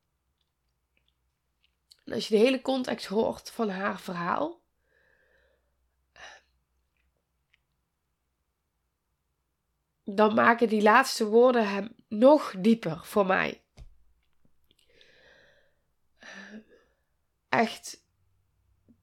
En 2.03 2.13
als 2.13 2.27
je 2.27 2.35
de 2.35 2.41
hele 2.41 2.61
context 2.61 3.05
hoort 3.05 3.51
van 3.51 3.69
haar 3.69 3.99
verhaal, 3.99 4.61
dan 10.03 10.33
maken 10.33 10.69
die 10.69 10.81
laatste 10.81 11.25
woorden 11.25 11.69
hem 11.69 11.95
nog 12.07 12.53
dieper 12.57 13.05
voor 13.05 13.25
mij. 13.25 13.60
Echt, 17.51 18.03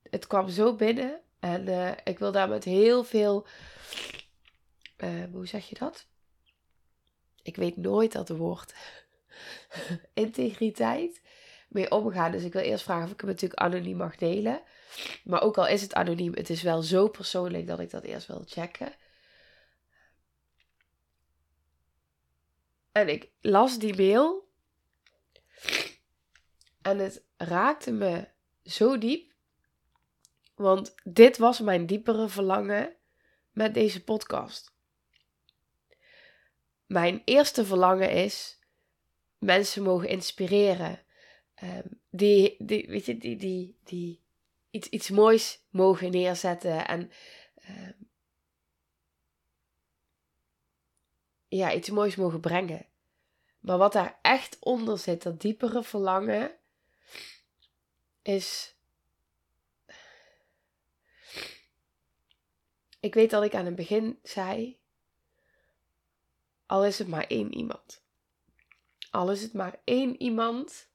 het 0.03 0.27
kwam 0.27 0.49
zo 0.49 0.75
binnen 0.75 1.21
en 1.39 1.69
uh, 1.69 1.93
ik 2.05 2.19
wil 2.19 2.33
daar 2.33 2.49
met 2.49 2.65
heel 2.65 3.05
veel 3.05 3.47
uh, 4.97 5.25
hoe 5.33 5.47
zeg 5.47 5.69
je 5.69 5.75
dat? 5.79 6.07
Ik 7.43 7.57
weet 7.57 7.77
nooit 7.77 8.13
dat 8.13 8.29
woord 8.29 8.75
integriteit 10.15 11.23
mee 11.69 11.91
omgaan. 11.91 12.33
Dus 12.33 12.43
ik 12.43 12.53
wil 12.53 12.63
eerst 12.63 12.85
vragen 12.85 13.05
of 13.05 13.13
ik 13.13 13.21
hem 13.21 13.31
natuurlijk 13.31 13.61
anoniem 13.61 13.97
mag 13.97 14.17
delen. 14.17 14.63
Maar 15.25 15.43
ook 15.43 15.59
al 15.59 15.67
is 15.67 15.83
het 15.83 15.95
anoniem, 15.95 16.35
het 16.35 16.51
is 16.51 16.63
wel 16.63 16.83
zo 16.83 17.09
persoonlijk 17.09 17.67
dat 17.67 17.81
ik 17.81 17.91
dat 17.91 18.05
eerst 18.05 18.27
wil 18.27 18.43
checken. 18.47 18.93
En 22.93 23.09
ik 23.09 23.31
las 23.41 23.79
die 23.79 23.97
mail. 23.97 24.49
En 26.83 26.99
het 26.99 27.25
raakte 27.37 27.93
me 27.93 28.29
zo 28.71 28.99
diep. 28.99 29.33
Want 30.55 30.95
dit 31.05 31.37
was 31.39 31.61
mijn 31.61 31.87
diepere 31.87 32.29
verlangen 32.29 32.95
met 33.53 33.75
deze 33.75 34.05
podcast 34.05 34.77
mijn 36.89 37.23
eerste 37.25 37.65
verlangen 37.65 38.11
is 38.11 38.59
mensen 39.39 39.83
mogen 39.83 40.09
inspireren. 40.09 41.03
Ehm, 41.55 41.87
die, 42.11 42.55
die, 42.59 42.87
weet 42.89 43.07
je, 43.07 43.19
die, 43.19 43.37
die, 43.37 43.79
die 43.85 44.21
iets, 44.71 44.89
iets 44.89 45.11
moois 45.11 45.63
mogen 45.71 46.11
neerzetten 46.11 46.87
en 46.87 47.11
uh, 47.69 47.91
ja, 51.49 51.75
iets 51.75 51.91
moois 51.91 52.17
mogen 52.17 52.41
brengen. 52.41 52.87
Maar 53.59 53.79
wat 53.79 53.93
daar 53.93 54.19
echt 54.23 54.57
onder 54.61 54.99
zit, 54.99 55.23
dat 55.23 55.41
diepere 55.41 55.83
verlangen, 55.83 56.58
is. 58.29 58.77
Ik 63.01 63.15
weet 63.15 63.31
dat 63.31 63.45
ik 63.45 63.55
aan 63.55 63.65
het 63.67 63.75
begin 63.75 64.19
zei 64.23 64.79
al 66.69 66.85
is 66.85 66.99
het 66.99 67.09
maar 67.09 67.27
één 67.27 67.55
iemand. 67.55 68.03
Al 69.11 69.31
is 69.31 69.43
het 69.43 69.53
maar 69.53 69.81
één 69.85 70.23
iemand 70.23 70.89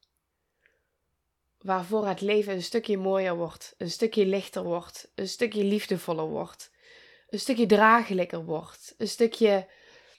waarvoor 1.58 2.08
het 2.08 2.22
leven 2.22 2.54
een 2.54 2.64
stukje 2.64 2.98
mooier 2.98 3.36
wordt, 3.36 3.76
een 3.78 3.92
stukje 3.92 4.26
lichter 4.26 4.64
wordt, 4.64 5.12
een 5.16 5.28
stukje 5.28 5.64
liefdevoller 5.64 6.26
wordt, 6.26 6.72
een 7.30 7.40
stukje 7.40 7.66
draaglijker 7.66 8.46
wordt, 8.46 8.96
een 8.98 9.08
stukje, 9.08 9.70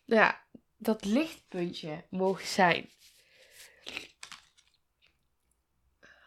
nou 0.04 0.20
ja, 0.20 0.44
dat 0.76 1.04
lichtpuntje 1.04 2.04
mogen 2.10 2.46
zijn. 2.46 2.90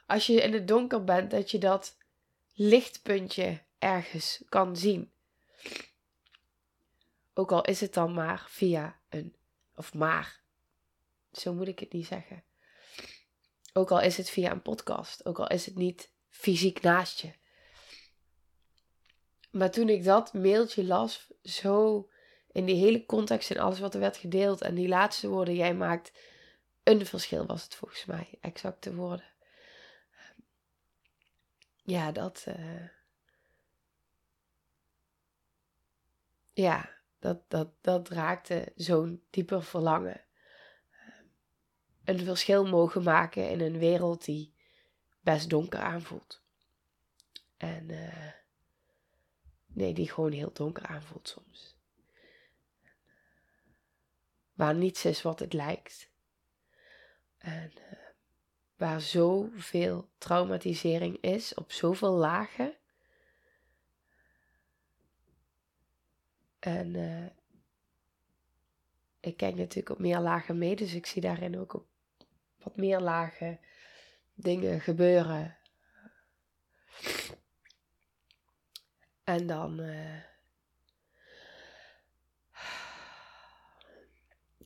Als 0.07 0.27
je 0.27 0.41
in 0.41 0.53
het 0.53 0.67
donker 0.67 1.03
bent, 1.03 1.31
dat 1.31 1.51
je 1.51 1.57
dat 1.57 1.97
lichtpuntje 2.53 3.61
ergens 3.79 4.43
kan 4.49 4.77
zien. 4.77 5.11
Ook 7.33 7.51
al 7.51 7.61
is 7.61 7.81
het 7.81 7.93
dan 7.93 8.13
maar 8.13 8.45
via 8.49 8.99
een, 9.09 9.35
of 9.75 9.93
maar, 9.93 10.41
zo 11.31 11.53
moet 11.53 11.67
ik 11.67 11.79
het 11.79 11.93
niet 11.93 12.05
zeggen. 12.05 12.43
Ook 13.73 13.91
al 13.91 14.01
is 14.01 14.17
het 14.17 14.29
via 14.29 14.51
een 14.51 14.61
podcast, 14.61 15.25
ook 15.25 15.39
al 15.39 15.47
is 15.47 15.65
het 15.65 15.75
niet 15.75 16.11
fysiek 16.29 16.81
naast 16.81 17.19
je. 17.19 17.33
Maar 19.51 19.71
toen 19.71 19.89
ik 19.89 20.03
dat 20.03 20.33
mailtje 20.33 20.83
las, 20.83 21.31
zo 21.43 22.09
in 22.51 22.65
die 22.65 22.75
hele 22.75 23.05
context 23.05 23.51
en 23.51 23.57
alles 23.57 23.79
wat 23.79 23.93
er 23.93 23.99
werd 23.99 24.17
gedeeld 24.17 24.61
en 24.61 24.75
die 24.75 24.87
laatste 24.87 25.27
woorden, 25.27 25.55
jij 25.55 25.75
maakt 25.75 26.11
een 26.83 27.05
verschil, 27.05 27.45
was 27.45 27.63
het 27.63 27.75
volgens 27.75 28.05
mij, 28.05 28.37
exacte 28.41 28.95
woorden. 28.95 29.35
Ja, 31.87 32.11
dat. 32.11 32.45
Uh, 32.47 32.87
ja, 36.53 36.89
dat, 37.19 37.49
dat, 37.49 37.69
dat 37.81 38.09
raakte 38.09 38.71
zo'n 38.75 39.23
dieper 39.29 39.63
verlangen. 39.63 40.25
Een 42.03 42.19
verschil 42.19 42.65
mogen 42.65 43.03
maken 43.03 43.49
in 43.49 43.61
een 43.61 43.77
wereld 43.77 44.25
die 44.25 44.55
best 45.19 45.49
donker 45.49 45.79
aanvoelt. 45.79 46.43
En 47.57 47.89
uh, 47.89 48.31
nee, 49.65 49.93
die 49.93 50.11
gewoon 50.11 50.31
heel 50.31 50.53
donker 50.53 50.85
aanvoelt 50.85 51.27
soms. 51.27 51.77
Waar 54.53 54.75
niets 54.75 55.05
is 55.05 55.21
wat 55.21 55.39
het 55.39 55.53
lijkt. 55.53 56.11
En 57.37 57.71
uh, 57.77 58.06
waar 58.77 59.01
zoveel 59.01 60.09
traumatisering 60.17 61.17
is 61.21 61.53
op 61.53 61.71
zoveel 61.71 62.13
lagen. 62.13 62.73
En 66.59 66.93
uh, 66.93 67.25
ik 69.19 69.37
kijk 69.37 69.55
natuurlijk 69.55 69.89
op 69.89 69.99
meer 69.99 70.19
lagen 70.19 70.57
mee, 70.57 70.75
dus 70.75 70.93
ik 70.93 71.05
zie 71.05 71.21
daarin 71.21 71.59
ook 71.59 71.73
op 71.73 71.85
wat 72.63 72.75
meer 72.75 72.99
lagen 72.99 73.59
dingen 74.33 74.81
gebeuren. 74.81 75.57
En 79.23 79.47
dan 79.47 79.79
uh, 79.79 80.23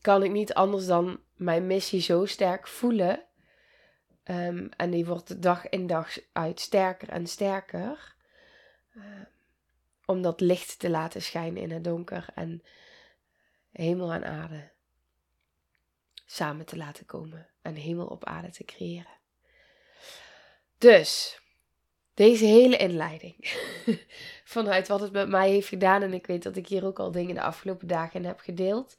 kan 0.01 0.23
ik 0.23 0.31
niet 0.31 0.53
anders 0.53 0.85
dan 0.85 1.19
mijn 1.35 1.67
missie 1.67 2.01
zo 2.01 2.25
sterk 2.25 2.67
voelen. 2.67 3.25
Um, 4.23 4.69
en 4.77 4.91
die 4.91 5.05
wordt 5.05 5.41
dag 5.41 5.69
in 5.69 5.87
dag 5.87 6.17
uit 6.31 6.59
sterker 6.59 7.09
en 7.09 7.27
sterker. 7.27 8.15
Uh, 8.93 9.03
om 10.05 10.21
dat 10.21 10.41
licht 10.41 10.79
te 10.79 10.89
laten 10.89 11.21
schijnen 11.21 11.61
in 11.61 11.71
het 11.71 11.83
donker 11.83 12.25
en 12.35 12.63
hemel 13.71 14.13
en 14.13 14.25
aarde 14.25 14.69
samen 16.25 16.65
te 16.65 16.77
laten 16.77 17.05
komen 17.05 17.47
en 17.61 17.75
hemel 17.75 18.05
op 18.05 18.25
aarde 18.25 18.51
te 18.51 18.63
creëren. 18.63 19.19
Dus, 20.77 21.41
deze 22.13 22.45
hele 22.45 22.77
inleiding 22.77 23.35
vanuit 24.43 24.87
wat 24.87 24.99
het 24.99 25.11
met 25.11 25.29
mij 25.29 25.49
heeft 25.49 25.67
gedaan, 25.67 26.01
en 26.01 26.13
ik 26.13 26.27
weet 26.27 26.43
dat 26.43 26.55
ik 26.55 26.67
hier 26.67 26.85
ook 26.85 26.99
al 26.99 27.11
dingen 27.11 27.35
de 27.35 27.41
afgelopen 27.41 27.87
dagen 27.87 28.19
in 28.19 28.25
heb 28.25 28.39
gedeeld, 28.39 28.97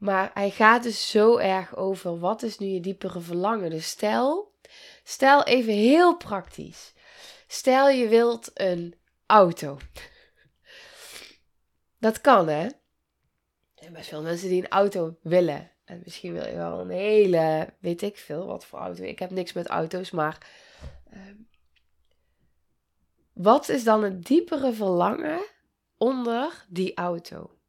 maar 0.00 0.30
hij 0.34 0.50
gaat 0.50 0.82
dus 0.82 1.10
zo 1.10 1.36
erg 1.36 1.76
over 1.76 2.18
wat 2.18 2.42
is 2.42 2.58
nu 2.58 2.66
je 2.66 2.80
diepere 2.80 3.20
verlangen. 3.20 3.70
Dus 3.70 3.88
stel, 3.88 4.54
stel 5.02 5.44
even 5.44 5.72
heel 5.72 6.16
praktisch. 6.16 6.94
Stel 7.46 7.88
je 7.88 8.08
wilt 8.08 8.50
een 8.54 8.94
auto. 9.26 9.78
Dat 11.98 12.20
kan 12.20 12.48
hè. 12.48 12.64
Er 12.64 12.72
zijn 13.74 13.92
best 13.92 14.08
veel 14.08 14.22
mensen 14.22 14.48
die 14.48 14.62
een 14.62 14.68
auto 14.68 15.16
willen. 15.22 15.70
En 15.84 16.00
misschien 16.04 16.32
wil 16.32 16.46
je 16.46 16.56
wel 16.56 16.80
een 16.80 16.90
hele, 16.90 17.74
weet 17.80 18.02
ik 18.02 18.16
veel, 18.16 18.46
wat 18.46 18.64
voor 18.64 18.78
auto. 18.78 19.02
Ik 19.02 19.18
heb 19.18 19.30
niks 19.30 19.52
met 19.52 19.66
auto's, 19.66 20.10
maar 20.10 20.50
uh, 21.12 21.20
wat 23.32 23.68
is 23.68 23.84
dan 23.84 24.02
het 24.02 24.24
diepere 24.24 24.72
verlangen 24.72 25.40
onder 25.96 26.66
die 26.68 26.94
auto? 26.94 27.59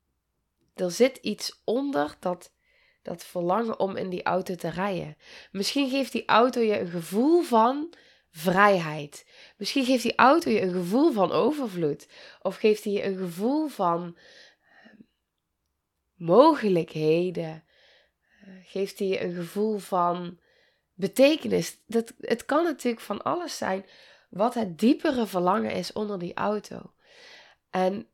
Er 0.82 0.92
zit 0.92 1.18
iets 1.18 1.62
onder 1.64 2.16
dat, 2.20 2.54
dat 3.02 3.24
verlangen 3.24 3.80
om 3.80 3.96
in 3.96 4.10
die 4.10 4.24
auto 4.24 4.56
te 4.56 4.70
rijden. 4.70 5.18
Misschien 5.52 5.90
geeft 5.90 6.12
die 6.12 6.26
auto 6.26 6.60
je 6.60 6.80
een 6.80 6.88
gevoel 6.90 7.42
van 7.42 7.94
vrijheid. 8.30 9.26
Misschien 9.58 9.86
geeft 9.86 10.04
die 10.04 10.16
auto 10.16 10.50
je 10.50 10.62
een 10.62 10.72
gevoel 10.72 11.12
van 11.12 11.32
overvloed. 11.32 12.08
Of 12.42 12.56
geeft 12.56 12.84
hij 12.84 12.94
je 12.94 13.04
een 13.04 13.18
gevoel 13.18 13.68
van 13.68 14.18
uh, 14.18 15.00
mogelijkheden 16.14 17.64
geeft 18.64 19.00
hij 19.00 19.08
je 19.08 19.24
een 19.24 19.34
gevoel 19.34 19.78
van 19.78 20.40
betekenis. 20.94 21.78
Dat, 21.86 22.14
het 22.20 22.46
kan 22.46 22.64
natuurlijk 22.64 23.04
van 23.04 23.22
alles 23.22 23.58
zijn 23.58 23.86
wat 24.30 24.54
het 24.54 24.80
diepere 24.80 25.26
verlangen 25.28 25.72
is 25.72 25.94
onder 25.94 26.20
die 26.20 26.34
auto. 26.34 26.94
En 27.70 28.11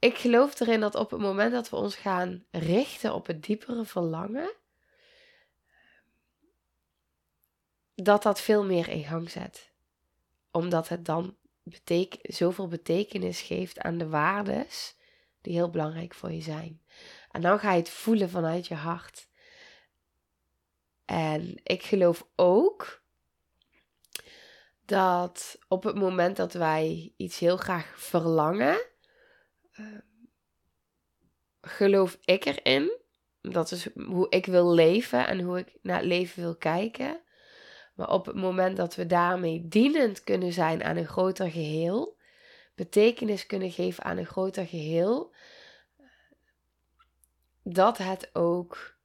ik 0.00 0.18
geloof 0.18 0.60
erin 0.60 0.80
dat 0.80 0.94
op 0.94 1.10
het 1.10 1.20
moment 1.20 1.52
dat 1.52 1.70
we 1.70 1.76
ons 1.76 1.96
gaan 1.96 2.44
richten 2.50 3.14
op 3.14 3.26
het 3.26 3.42
diepere 3.42 3.84
verlangen, 3.84 4.52
dat 7.94 8.22
dat 8.22 8.40
veel 8.40 8.64
meer 8.64 8.88
in 8.88 9.04
gang 9.04 9.30
zet. 9.30 9.72
Omdat 10.50 10.88
het 10.88 11.04
dan 11.04 11.36
zoveel 12.22 12.68
betekenis 12.68 13.40
geeft 13.40 13.78
aan 13.78 13.98
de 13.98 14.08
waardes 14.08 14.96
die 15.40 15.52
heel 15.52 15.70
belangrijk 15.70 16.14
voor 16.14 16.30
je 16.30 16.40
zijn. 16.40 16.82
En 17.30 17.40
dan 17.40 17.58
ga 17.58 17.72
je 17.72 17.78
het 17.78 17.90
voelen 17.90 18.30
vanuit 18.30 18.66
je 18.66 18.74
hart. 18.74 19.28
En 21.04 21.60
ik 21.62 21.82
geloof 21.82 22.26
ook 22.36 23.02
dat 24.84 25.58
op 25.68 25.82
het 25.82 25.96
moment 25.96 26.36
dat 26.36 26.52
wij 26.52 27.12
iets 27.16 27.38
heel 27.38 27.56
graag 27.56 28.00
verlangen, 28.00 28.89
geloof 31.60 32.18
ik 32.24 32.44
erin. 32.44 32.98
Dat 33.40 33.70
is 33.70 33.88
hoe 33.94 34.26
ik 34.28 34.46
wil 34.46 34.72
leven 34.72 35.26
en 35.26 35.40
hoe 35.40 35.58
ik 35.58 35.78
naar 35.82 35.96
het 35.96 36.06
leven 36.06 36.42
wil 36.42 36.56
kijken. 36.56 37.20
Maar 37.94 38.10
op 38.10 38.26
het 38.26 38.36
moment 38.36 38.76
dat 38.76 38.94
we 38.94 39.06
daarmee 39.06 39.68
dienend 39.68 40.24
kunnen 40.24 40.52
zijn 40.52 40.84
aan 40.84 40.96
een 40.96 41.06
groter 41.06 41.50
geheel, 41.50 42.16
betekenis 42.74 43.46
kunnen 43.46 43.70
geven 43.70 44.04
aan 44.04 44.16
een 44.16 44.26
groter 44.26 44.66
geheel, 44.66 45.34
dat 47.62 47.98
het 47.98 48.30
ook 48.32 48.98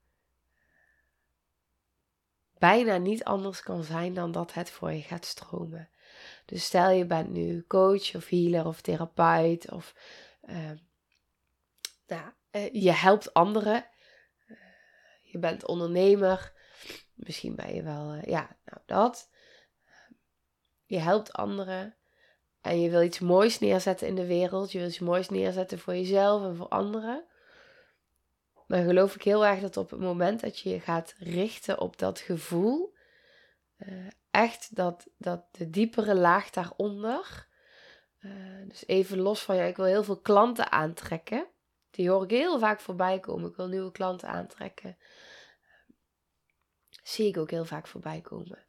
bijna 2.57 2.97
niet 2.97 3.23
anders 3.23 3.61
kan 3.61 3.83
zijn 3.83 4.13
dan 4.13 4.31
dat 4.31 4.53
het 4.53 4.69
voor 4.69 4.91
je 4.91 5.01
gaat 5.01 5.25
stromen. 5.25 5.89
Dus 6.45 6.63
stel 6.63 6.89
je 6.89 7.05
bent 7.05 7.29
nu 7.29 7.65
coach 7.67 8.15
of 8.15 8.27
healer 8.27 8.65
of 8.65 8.81
therapeut 8.81 9.71
of 9.71 9.95
uh, 10.45 10.71
nou, 12.08 12.31
uh, 12.51 12.73
je 12.73 12.91
helpt 12.91 13.34
anderen. 13.34 13.86
Uh, 14.47 14.58
je 15.21 15.39
bent 15.39 15.65
ondernemer. 15.65 16.53
Misschien 17.13 17.55
ben 17.55 17.75
je 17.75 17.84
wel, 17.84 18.12
eh, 18.12 18.23
ja, 18.23 18.58
nou 18.65 18.81
dat. 18.86 19.29
Je 20.86 20.99
helpt 20.99 21.34
anderen. 21.34 21.95
En 22.62 22.81
je 22.81 22.89
wil 22.89 23.01
iets 23.01 23.19
moois 23.19 23.60
neerzetten 23.60 24.08
in 24.08 24.15
de 24.15 24.25
wereld. 24.25 24.71
Je 24.71 24.77
wil 24.77 24.88
iets 24.88 24.99
moois 24.99 25.29
neerzetten 25.29 25.79
voor 25.79 25.93
jezelf 25.93 26.43
en 26.43 26.55
voor 26.55 26.67
anderen. 26.67 27.25
Maar 28.67 28.84
geloof 28.84 29.15
ik 29.15 29.23
heel 29.23 29.45
erg 29.45 29.60
dat 29.60 29.77
op 29.77 29.89
het 29.89 29.99
moment 29.99 30.41
dat 30.41 30.60
je 30.60 30.69
je 30.69 30.79
gaat 30.79 31.15
richten 31.17 31.79
op 31.79 31.97
dat 31.97 32.19
gevoel, 32.19 32.95
echt 34.31 34.75
dat, 34.75 35.08
dat 35.17 35.45
de 35.51 35.69
diepere 35.69 36.15
laag 36.15 36.49
daaronder, 36.49 37.47
uh, 38.25 38.67
dus 38.67 38.88
even 38.88 39.19
los 39.19 39.43
van 39.43 39.55
ja, 39.55 39.63
ik 39.63 39.75
wil 39.75 39.85
heel 39.85 40.03
veel 40.03 40.19
klanten 40.19 40.71
aantrekken. 40.71 41.47
Die 41.91 42.09
hoor 42.09 42.23
ik 42.23 42.29
heel 42.29 42.59
vaak 42.59 42.79
voorbij 42.79 43.19
komen. 43.19 43.49
Ik 43.49 43.55
wil 43.55 43.67
nieuwe 43.67 43.91
klanten 43.91 44.29
aantrekken. 44.29 44.97
Zie 47.03 47.27
ik 47.27 47.38
ook 47.38 47.51
heel 47.51 47.65
vaak 47.65 47.88
voorbij 47.88 48.21
komen. 48.21 48.65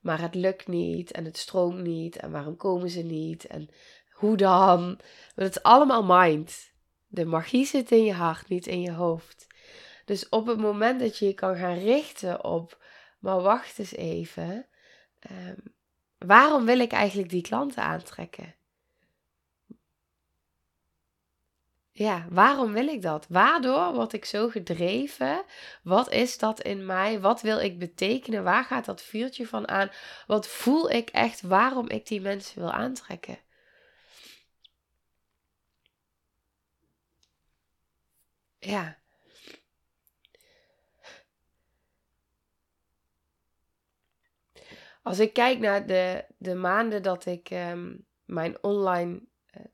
Maar 0.00 0.20
het 0.20 0.34
lukt 0.34 0.66
niet 0.66 1.10
en 1.10 1.24
het 1.24 1.36
stroomt 1.36 1.82
niet 1.82 2.16
en 2.16 2.30
waarom 2.30 2.56
komen 2.56 2.90
ze 2.90 3.02
niet 3.02 3.46
en 3.46 3.68
hoe 4.10 4.36
dan? 4.36 4.84
Want 4.86 5.00
het 5.34 5.56
is 5.56 5.62
allemaal 5.62 6.04
mind. 6.04 6.72
De 7.06 7.24
magie 7.24 7.66
zit 7.66 7.90
in 7.90 8.04
je 8.04 8.12
hart, 8.12 8.48
niet 8.48 8.66
in 8.66 8.80
je 8.80 8.92
hoofd. 8.92 9.46
Dus 10.04 10.28
op 10.28 10.46
het 10.46 10.58
moment 10.58 11.00
dat 11.00 11.18
je 11.18 11.26
je 11.26 11.34
kan 11.34 11.56
gaan 11.56 11.78
richten 11.78 12.44
op, 12.44 12.84
maar 13.18 13.40
wacht 13.40 13.78
eens 13.78 13.94
even, 13.94 14.66
um, 15.30 15.74
waarom 16.18 16.64
wil 16.64 16.78
ik 16.78 16.92
eigenlijk 16.92 17.30
die 17.30 17.42
klanten 17.42 17.82
aantrekken? 17.82 18.54
Ja, 21.98 22.26
waarom 22.30 22.72
wil 22.72 22.86
ik 22.88 23.02
dat? 23.02 23.26
Waardoor 23.28 23.94
word 23.94 24.12
ik 24.12 24.24
zo 24.24 24.48
gedreven? 24.48 25.44
Wat 25.82 26.10
is 26.10 26.38
dat 26.38 26.60
in 26.62 26.86
mij? 26.86 27.20
Wat 27.20 27.40
wil 27.40 27.58
ik 27.58 27.78
betekenen? 27.78 28.44
Waar 28.44 28.64
gaat 28.64 28.84
dat 28.84 29.02
vuurtje 29.02 29.46
van 29.46 29.68
aan? 29.68 29.90
Wat 30.26 30.48
voel 30.48 30.90
ik 30.90 31.10
echt 31.10 31.40
waarom 31.40 31.88
ik 31.88 32.06
die 32.06 32.20
mensen 32.20 32.58
wil 32.60 32.72
aantrekken? 32.72 33.38
Ja. 38.58 38.98
Als 45.02 45.18
ik 45.18 45.32
kijk 45.32 45.58
naar 45.58 45.86
de, 45.86 46.24
de 46.36 46.54
maanden 46.54 47.02
dat 47.02 47.26
ik 47.26 47.50
um, 47.50 48.06
mijn 48.24 48.62
online 48.62 49.20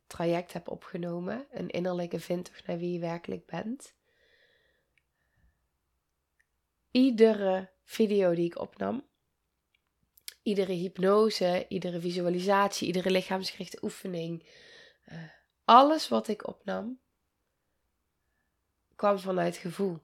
traject 0.06 0.52
heb 0.52 0.68
opgenomen. 0.68 1.46
Een 1.50 1.70
innerlijke 1.70 2.20
vindtocht 2.20 2.66
naar 2.66 2.78
wie 2.78 2.92
je 2.92 2.98
werkelijk 2.98 3.46
bent. 3.46 3.94
Iedere 6.90 7.70
video 7.84 8.34
die 8.34 8.44
ik 8.44 8.58
opnam, 8.58 9.04
iedere 10.42 10.72
hypnose, 10.72 11.66
iedere 11.68 12.00
visualisatie, 12.00 12.86
iedere 12.86 13.10
lichaamsgerichte 13.10 13.78
oefening, 13.82 14.48
uh, 15.12 15.18
alles 15.64 16.08
wat 16.08 16.28
ik 16.28 16.46
opnam, 16.46 17.00
kwam 18.96 19.18
vanuit 19.18 19.56
gevoel. 19.56 19.98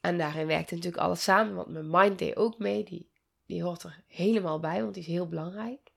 En 0.00 0.18
daarin 0.18 0.46
werkte 0.46 0.74
natuurlijk 0.74 1.02
alles 1.02 1.22
samen, 1.22 1.54
want 1.54 1.68
mijn 1.68 1.90
mind 1.90 2.18
deed 2.18 2.36
ook 2.36 2.58
mee. 2.58 2.84
Die, 2.84 3.10
die 3.46 3.62
hoort 3.62 3.82
er 3.82 4.04
helemaal 4.06 4.60
bij, 4.60 4.82
want 4.82 4.94
die 4.94 5.02
is 5.02 5.08
heel 5.08 5.28
belangrijk. 5.28 5.92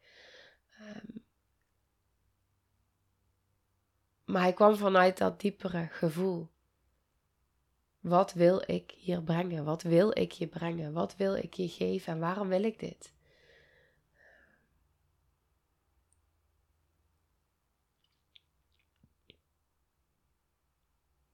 Um, 0.79 1.24
maar 4.25 4.41
hij 4.41 4.53
kwam 4.53 4.75
vanuit 4.75 5.17
dat 5.17 5.41
diepere 5.41 5.87
gevoel. 5.91 6.47
Wat 7.99 8.33
wil 8.33 8.63
ik 8.65 8.91
hier 8.97 9.21
brengen? 9.21 9.63
Wat 9.63 9.81
wil 9.81 10.17
ik 10.17 10.31
je 10.31 10.47
brengen? 10.47 10.93
Wat 10.93 11.15
wil 11.15 11.35
ik 11.35 11.53
je 11.53 11.67
geven 11.67 12.13
en 12.13 12.19
waarom 12.19 12.47
wil 12.47 12.63
ik 12.63 12.79
dit? 12.79 13.13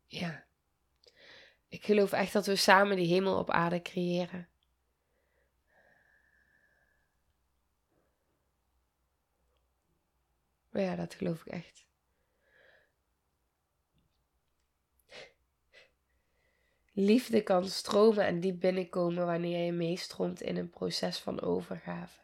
Ja. 0.08 0.46
Ik 1.68 1.86
geloof 1.86 2.12
echt 2.12 2.34
dat 2.34 2.46
we 2.46 2.56
samen 2.56 2.96
die 2.96 3.08
hemel 3.08 3.38
op 3.38 3.50
aarde 3.50 3.82
creëren. 3.82 4.48
Ja, 10.72 10.96
dat 10.96 11.14
geloof 11.14 11.46
ik 11.46 11.54
echt. 11.54 11.86
Liefde 16.92 17.42
kan 17.44 17.70
stromen 17.70 18.26
en 18.26 18.40
diep 18.40 18.60
binnenkomen 18.60 19.26
wanneer 19.26 19.66
je 19.66 19.72
meestroomt 19.72 20.42
in 20.42 20.58
een 20.58 20.70
proces 20.70 21.18
van 21.18 21.42
overgave. 21.42 22.20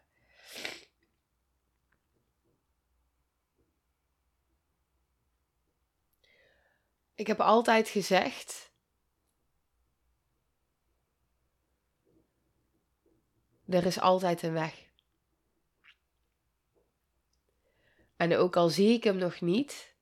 Ik 7.16 7.28
heb 7.28 7.40
altijd 7.40 7.90
gezegd. 7.90 8.72
Er 13.66 13.86
is 13.86 14.00
altijd 14.00 14.42
een 14.42 14.54
weg. 14.54 14.86
En 18.16 18.36
ook 18.36 18.56
al 18.56 18.70
zie 18.70 18.94
ik 18.94 19.04
hem 19.04 19.18
nog 19.18 19.42
niet, 19.42 19.96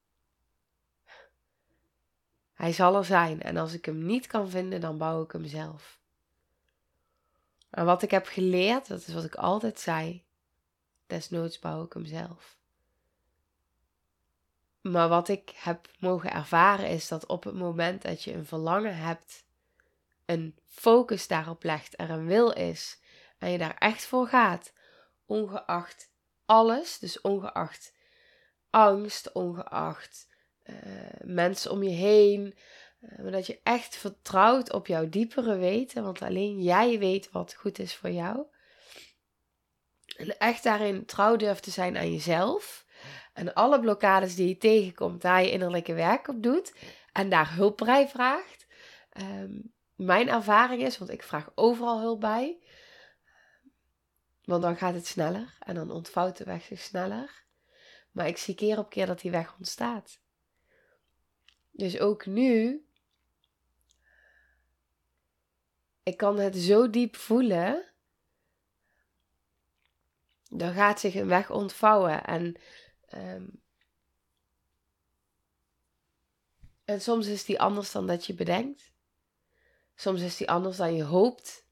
hij 2.56 2.74
zal 2.74 2.96
er 2.96 3.06
zijn 3.06 3.42
en 3.42 3.58
als 3.58 3.74
ik 3.74 3.86
hem 3.86 4.06
niet 4.06 4.28
kan 4.28 4.50
vinden, 4.50 4.82
dan 4.82 4.98
bouw 4.98 5.24
ik 5.24 5.32
hem 5.32 5.46
zelf. 5.46 6.00
En 7.70 7.86
wat 7.86 8.02
ik 8.02 8.12
heb 8.12 8.26
geleerd, 8.26 8.88
dat 8.88 9.08
is 9.08 9.14
wat 9.14 9.24
ik 9.24 9.36
altijd 9.36 9.80
zei, 9.80 10.24
desnoods 11.08 11.60
bouw 11.60 11.84
ik 11.84 11.94
hem 11.94 12.06
zelf. 12.06 12.58
Maar 14.82 15.10
wat 15.10 15.28
ik 15.28 15.50
heb 15.56 15.90
mogen 16.00 16.32
ervaren 16.32 16.90
is 16.90 17.08
dat 17.08 17.26
op 17.26 17.44
het 17.44 17.56
moment 17.56 18.02
dat 18.02 18.24
je 18.24 18.34
een 18.34 18.46
verlangen 18.46 18.98
hebt, 18.98 19.44
een 20.26 20.56
focus 20.66 21.28
daarop 21.28 21.64
legt, 21.64 22.00
er 22.00 22.10
een 22.10 22.26
wil 22.26 22.52
is 22.52 23.00
en 23.38 23.52
je 23.52 23.58
daar 23.58 23.78
echt 23.78 24.06
voor 24.06 24.28
gaat, 24.28 24.74
ongeacht 25.26 26.10
alles, 26.46 27.00
dus 27.00 27.22
ongeacht 27.22 27.94
angst, 28.70 29.32
ongeacht 29.32 30.28
uh, 30.66 30.76
mensen 31.24 31.72
om 31.72 31.84
je 31.84 31.90
heen. 31.90 32.56
Uh, 33.02 33.20
maar 33.20 33.32
dat 33.32 33.48
je 33.48 33.60
echt 33.64 33.96
vertrouwt 33.96 34.74
op 34.74 34.88
jouw 34.88 35.10
diepere 35.10 35.58
weten, 35.58 36.04
want 36.04 36.22
alleen 36.22 36.62
jij 36.62 37.00
weet 37.00 37.32
wat 37.32 37.54
goed 37.54 37.80
is 37.80 37.96
voor 37.96 38.12
jou. 38.12 38.46
En 40.18 40.38
echt 40.38 40.64
daarin 40.64 41.06
trouw 41.06 41.36
durft 41.36 41.64
te 41.64 41.72
zijn 41.72 41.98
aan 41.98 42.12
jezelf. 42.12 42.86
En 43.34 43.54
alle 43.54 43.80
blokkades 43.80 44.36
die 44.36 44.48
je 44.48 44.58
tegenkomt, 44.58 45.22
daar 45.22 45.42
je 45.42 45.52
innerlijke 45.52 45.94
werk 45.94 46.28
op 46.28 46.44
doet. 46.44 46.74
En 47.12 47.30
daar 47.30 47.56
hulp 47.56 47.78
bij 47.78 48.08
vraagt. 48.08 48.68
Um, 49.18 49.74
mijn 49.96 50.30
ervaring 50.30 50.82
is, 50.82 50.98
want 50.98 51.12
ik 51.12 51.24
vraag 51.24 51.52
overal 51.56 52.00
hulp 52.00 52.20
bij. 52.20 52.58
Want 54.44 54.62
dan 54.62 54.78
gaat 54.78 54.94
het 54.94 55.08
sneller 55.08 55.58
en 55.60 55.76
dan 55.76 55.92
ontvouwt 55.92 56.38
de 56.38 56.44
weg 56.44 56.64
zich 56.64 56.80
sneller. 56.80 57.44
Maar 58.12 58.28
ik 58.28 58.38
zie 58.38 58.56
keer 58.56 58.78
op 58.78 58.90
keer 58.90 59.06
dat 59.06 59.20
die 59.20 59.32
weg 59.32 59.56
ontstaat. 59.58 60.20
Dus 61.78 62.00
ook 62.00 62.26
nu, 62.26 62.86
ik 66.04 66.18
kan 66.18 66.40
het 66.40 66.56
zo 66.56 66.90
diep 66.90 67.16
voelen, 67.16 67.92
dan 70.50 70.74
gaat 70.74 71.00
zich 71.00 71.16
een 71.16 71.28
weg 71.28 71.52
ontvouwen. 71.52 72.24
En, 72.24 72.56
um, 73.14 73.62
en 76.86 77.02
soms 77.02 77.28
is 77.28 77.46
die 77.46 77.60
anders 77.60 77.92
dan 77.92 78.08
dat 78.08 78.26
je 78.26 78.34
bedenkt. 78.34 78.92
Soms 79.96 80.22
is 80.22 80.38
die 80.38 80.50
anders 80.50 80.78
dan 80.78 80.96
je 80.96 81.04
hoopt. 81.04 81.66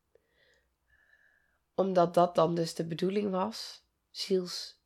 Omdat 1.75 2.13
dat 2.13 2.35
dan 2.35 2.55
dus 2.55 2.75
de 2.75 2.85
bedoeling 2.85 3.31
was. 3.31 3.83
Ziels. 4.09 4.81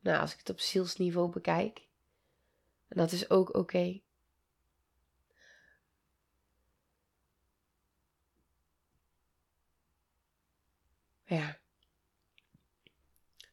Nou, 0.00 0.20
als 0.20 0.32
ik 0.32 0.38
het 0.38 0.50
op 0.50 0.60
zielsniveau 0.60 1.30
bekijk. 1.30 1.86
En 2.88 2.96
dat 2.96 3.12
is 3.12 3.30
ook 3.30 3.54
oké. 3.54 4.00
Ja. 11.28 11.58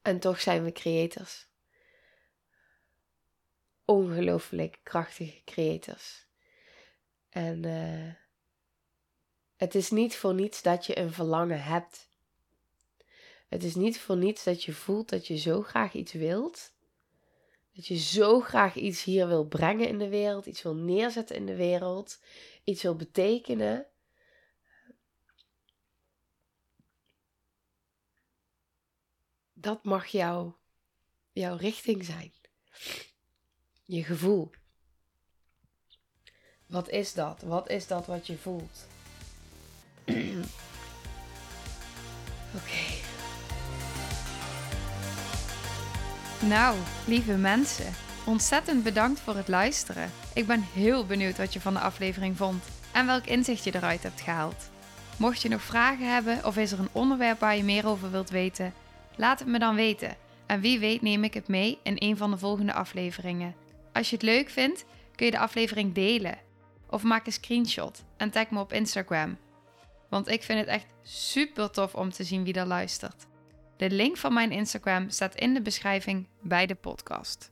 En 0.02 0.20
toch 0.20 0.42
zijn 0.42 0.64
we 0.64 0.72
creators. 0.72 1.48
Ongelooflijk 3.86 4.80
krachtige 4.84 5.42
creators. 5.44 6.28
En 7.30 7.66
uh, 7.66 8.14
het 9.56 9.76
is 9.76 9.90
niet 9.90 10.16
voor 10.16 10.34
niets 10.34 10.62
dat 10.62 10.86
je 10.86 10.98
een 10.98 11.14
verlangen 11.14 11.64
hebt. 11.64 12.10
Het 13.48 13.64
is 13.64 13.76
niet 13.76 14.00
voor 14.00 14.18
niets 14.18 14.44
dat 14.44 14.64
je 14.64 14.74
voelt 14.74 15.10
dat 15.10 15.28
je 15.28 15.38
zo 15.38 15.62
graag 15.62 15.94
iets 15.94 16.14
wilt. 16.14 16.74
Dat 17.74 17.88
je 17.88 17.98
zo 17.98 18.40
graag 18.40 18.76
iets 18.76 19.04
hier 19.04 19.28
wil 19.28 19.46
brengen 19.46 19.88
in 19.88 19.98
de 19.98 20.10
wereld, 20.10 20.46
iets 20.46 20.62
wil 20.62 20.76
neerzetten 20.76 21.36
in 21.36 21.46
de 21.46 21.56
wereld, 21.56 22.20
iets 22.64 22.82
wil 22.82 22.96
betekenen. 22.96 23.88
Dat 29.66 29.84
mag 29.84 30.06
jou, 30.06 30.52
jouw 31.32 31.56
richting 31.56 32.06
zijn. 32.06 32.32
Je 33.84 34.04
gevoel. 34.04 34.52
Wat 36.66 36.90
is 36.90 37.14
dat? 37.14 37.42
Wat 37.42 37.70
is 37.70 37.88
dat 37.88 38.06
wat 38.06 38.28
je 38.28 38.38
voelt? 38.38 38.88
Oké. 42.56 42.84
Nou, 46.46 46.78
lieve 47.08 47.36
mensen, 47.36 47.94
ontzettend 48.26 48.84
bedankt 48.84 49.20
voor 49.20 49.36
het 49.36 49.48
luisteren. 49.48 50.12
Ik 50.34 50.48
ben 50.48 50.62
heel 50.62 51.06
benieuwd 51.06 51.38
wat 51.38 51.54
je 51.54 51.62
van 51.62 51.74
de 51.74 51.80
aflevering 51.80 52.38
vond 52.38 52.64
en 52.92 53.06
welk 53.06 53.26
inzicht 53.26 53.64
je 53.64 53.76
eruit 53.76 54.04
hebt 54.04 54.22
gehaald. 54.22 54.70
Mocht 55.18 55.42
je 55.42 55.50
nog 55.50 55.62
vragen 55.62 56.14
hebben 56.14 56.46
of 56.46 56.58
is 56.58 56.72
er 56.72 56.80
een 56.80 56.90
onderwerp 56.92 57.40
waar 57.40 57.56
je 57.56 57.64
meer 57.64 57.88
over 57.88 58.12
wilt 58.12 58.30
weten, 58.30 58.74
Laat 59.18 59.40
het 59.40 59.48
me 59.48 59.60
dan 59.60 59.76
weten. 59.76 60.18
En 60.46 60.62
wie 60.62 60.80
weet 60.80 61.02
neem 61.02 61.24
ik 61.24 61.34
het 61.34 61.48
mee 61.48 61.80
in 61.84 61.96
een 62.00 62.18
van 62.18 62.32
de 62.32 62.38
volgende 62.38 62.74
afleveringen. 62.74 63.56
Als 63.94 64.10
je 64.10 64.16
het 64.16 64.26
leuk 64.26 64.50
vindt, 64.50 64.86
kun 65.16 65.26
je 65.26 65.32
de 65.32 65.40
aflevering 65.40 65.94
delen. 65.94 66.38
Of 66.90 67.04
maak 67.04 67.26
een 67.26 67.32
screenshot 67.32 68.04
en 68.18 68.30
tag 68.30 68.50
me 68.50 68.60
op 68.60 68.74
Instagram. 68.74 69.38
Want 70.10 70.28
ik 70.28 70.44
vind 70.44 70.60
het 70.60 70.68
echt 70.68 70.86
super 71.02 71.72
tof 71.72 71.96
om 71.96 72.12
te 72.12 72.24
zien 72.24 72.44
wie 72.44 72.54
er 72.54 72.66
luistert. 72.66 73.26
De 73.78 73.90
link 73.90 74.18
van 74.18 74.34
mijn 74.34 74.52
Instagram 74.52 75.10
staat 75.10 75.36
in 75.36 75.54
de 75.54 75.62
beschrijving 75.62 76.28
bij 76.42 76.66
de 76.66 76.76
podcast. 76.76 77.52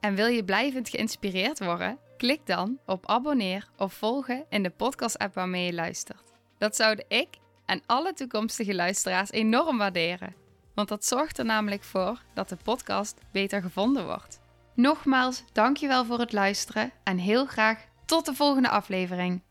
En 0.00 0.14
wil 0.14 0.26
je 0.26 0.44
blijvend 0.44 0.88
geïnspireerd 0.88 1.58
worden? 1.58 1.98
Klik 2.16 2.46
dan 2.46 2.78
op 2.86 3.06
abonneer 3.06 3.68
of 3.76 3.92
volgen 3.92 4.44
in 4.48 4.62
de 4.62 4.70
podcast-app 4.70 5.34
waarmee 5.34 5.66
je 5.66 5.72
luistert. 5.72 6.32
Dat 6.58 6.76
zouden 6.76 7.04
ik 7.08 7.28
en 7.66 7.82
alle 7.86 8.12
toekomstige 8.12 8.74
luisteraars 8.74 9.30
enorm 9.30 9.78
waarderen 9.78 10.34
want 10.78 10.90
dat 10.90 11.04
zorgt 11.04 11.38
er 11.38 11.44
namelijk 11.44 11.84
voor 11.84 12.22
dat 12.34 12.48
de 12.48 12.56
podcast 12.62 13.20
beter 13.32 13.62
gevonden 13.62 14.06
wordt. 14.06 14.40
Nogmaals, 14.74 15.44
dankjewel 15.52 16.04
voor 16.04 16.18
het 16.18 16.32
luisteren 16.32 16.92
en 17.04 17.18
heel 17.18 17.46
graag 17.46 17.84
tot 18.04 18.26
de 18.26 18.34
volgende 18.34 18.68
aflevering. 18.68 19.42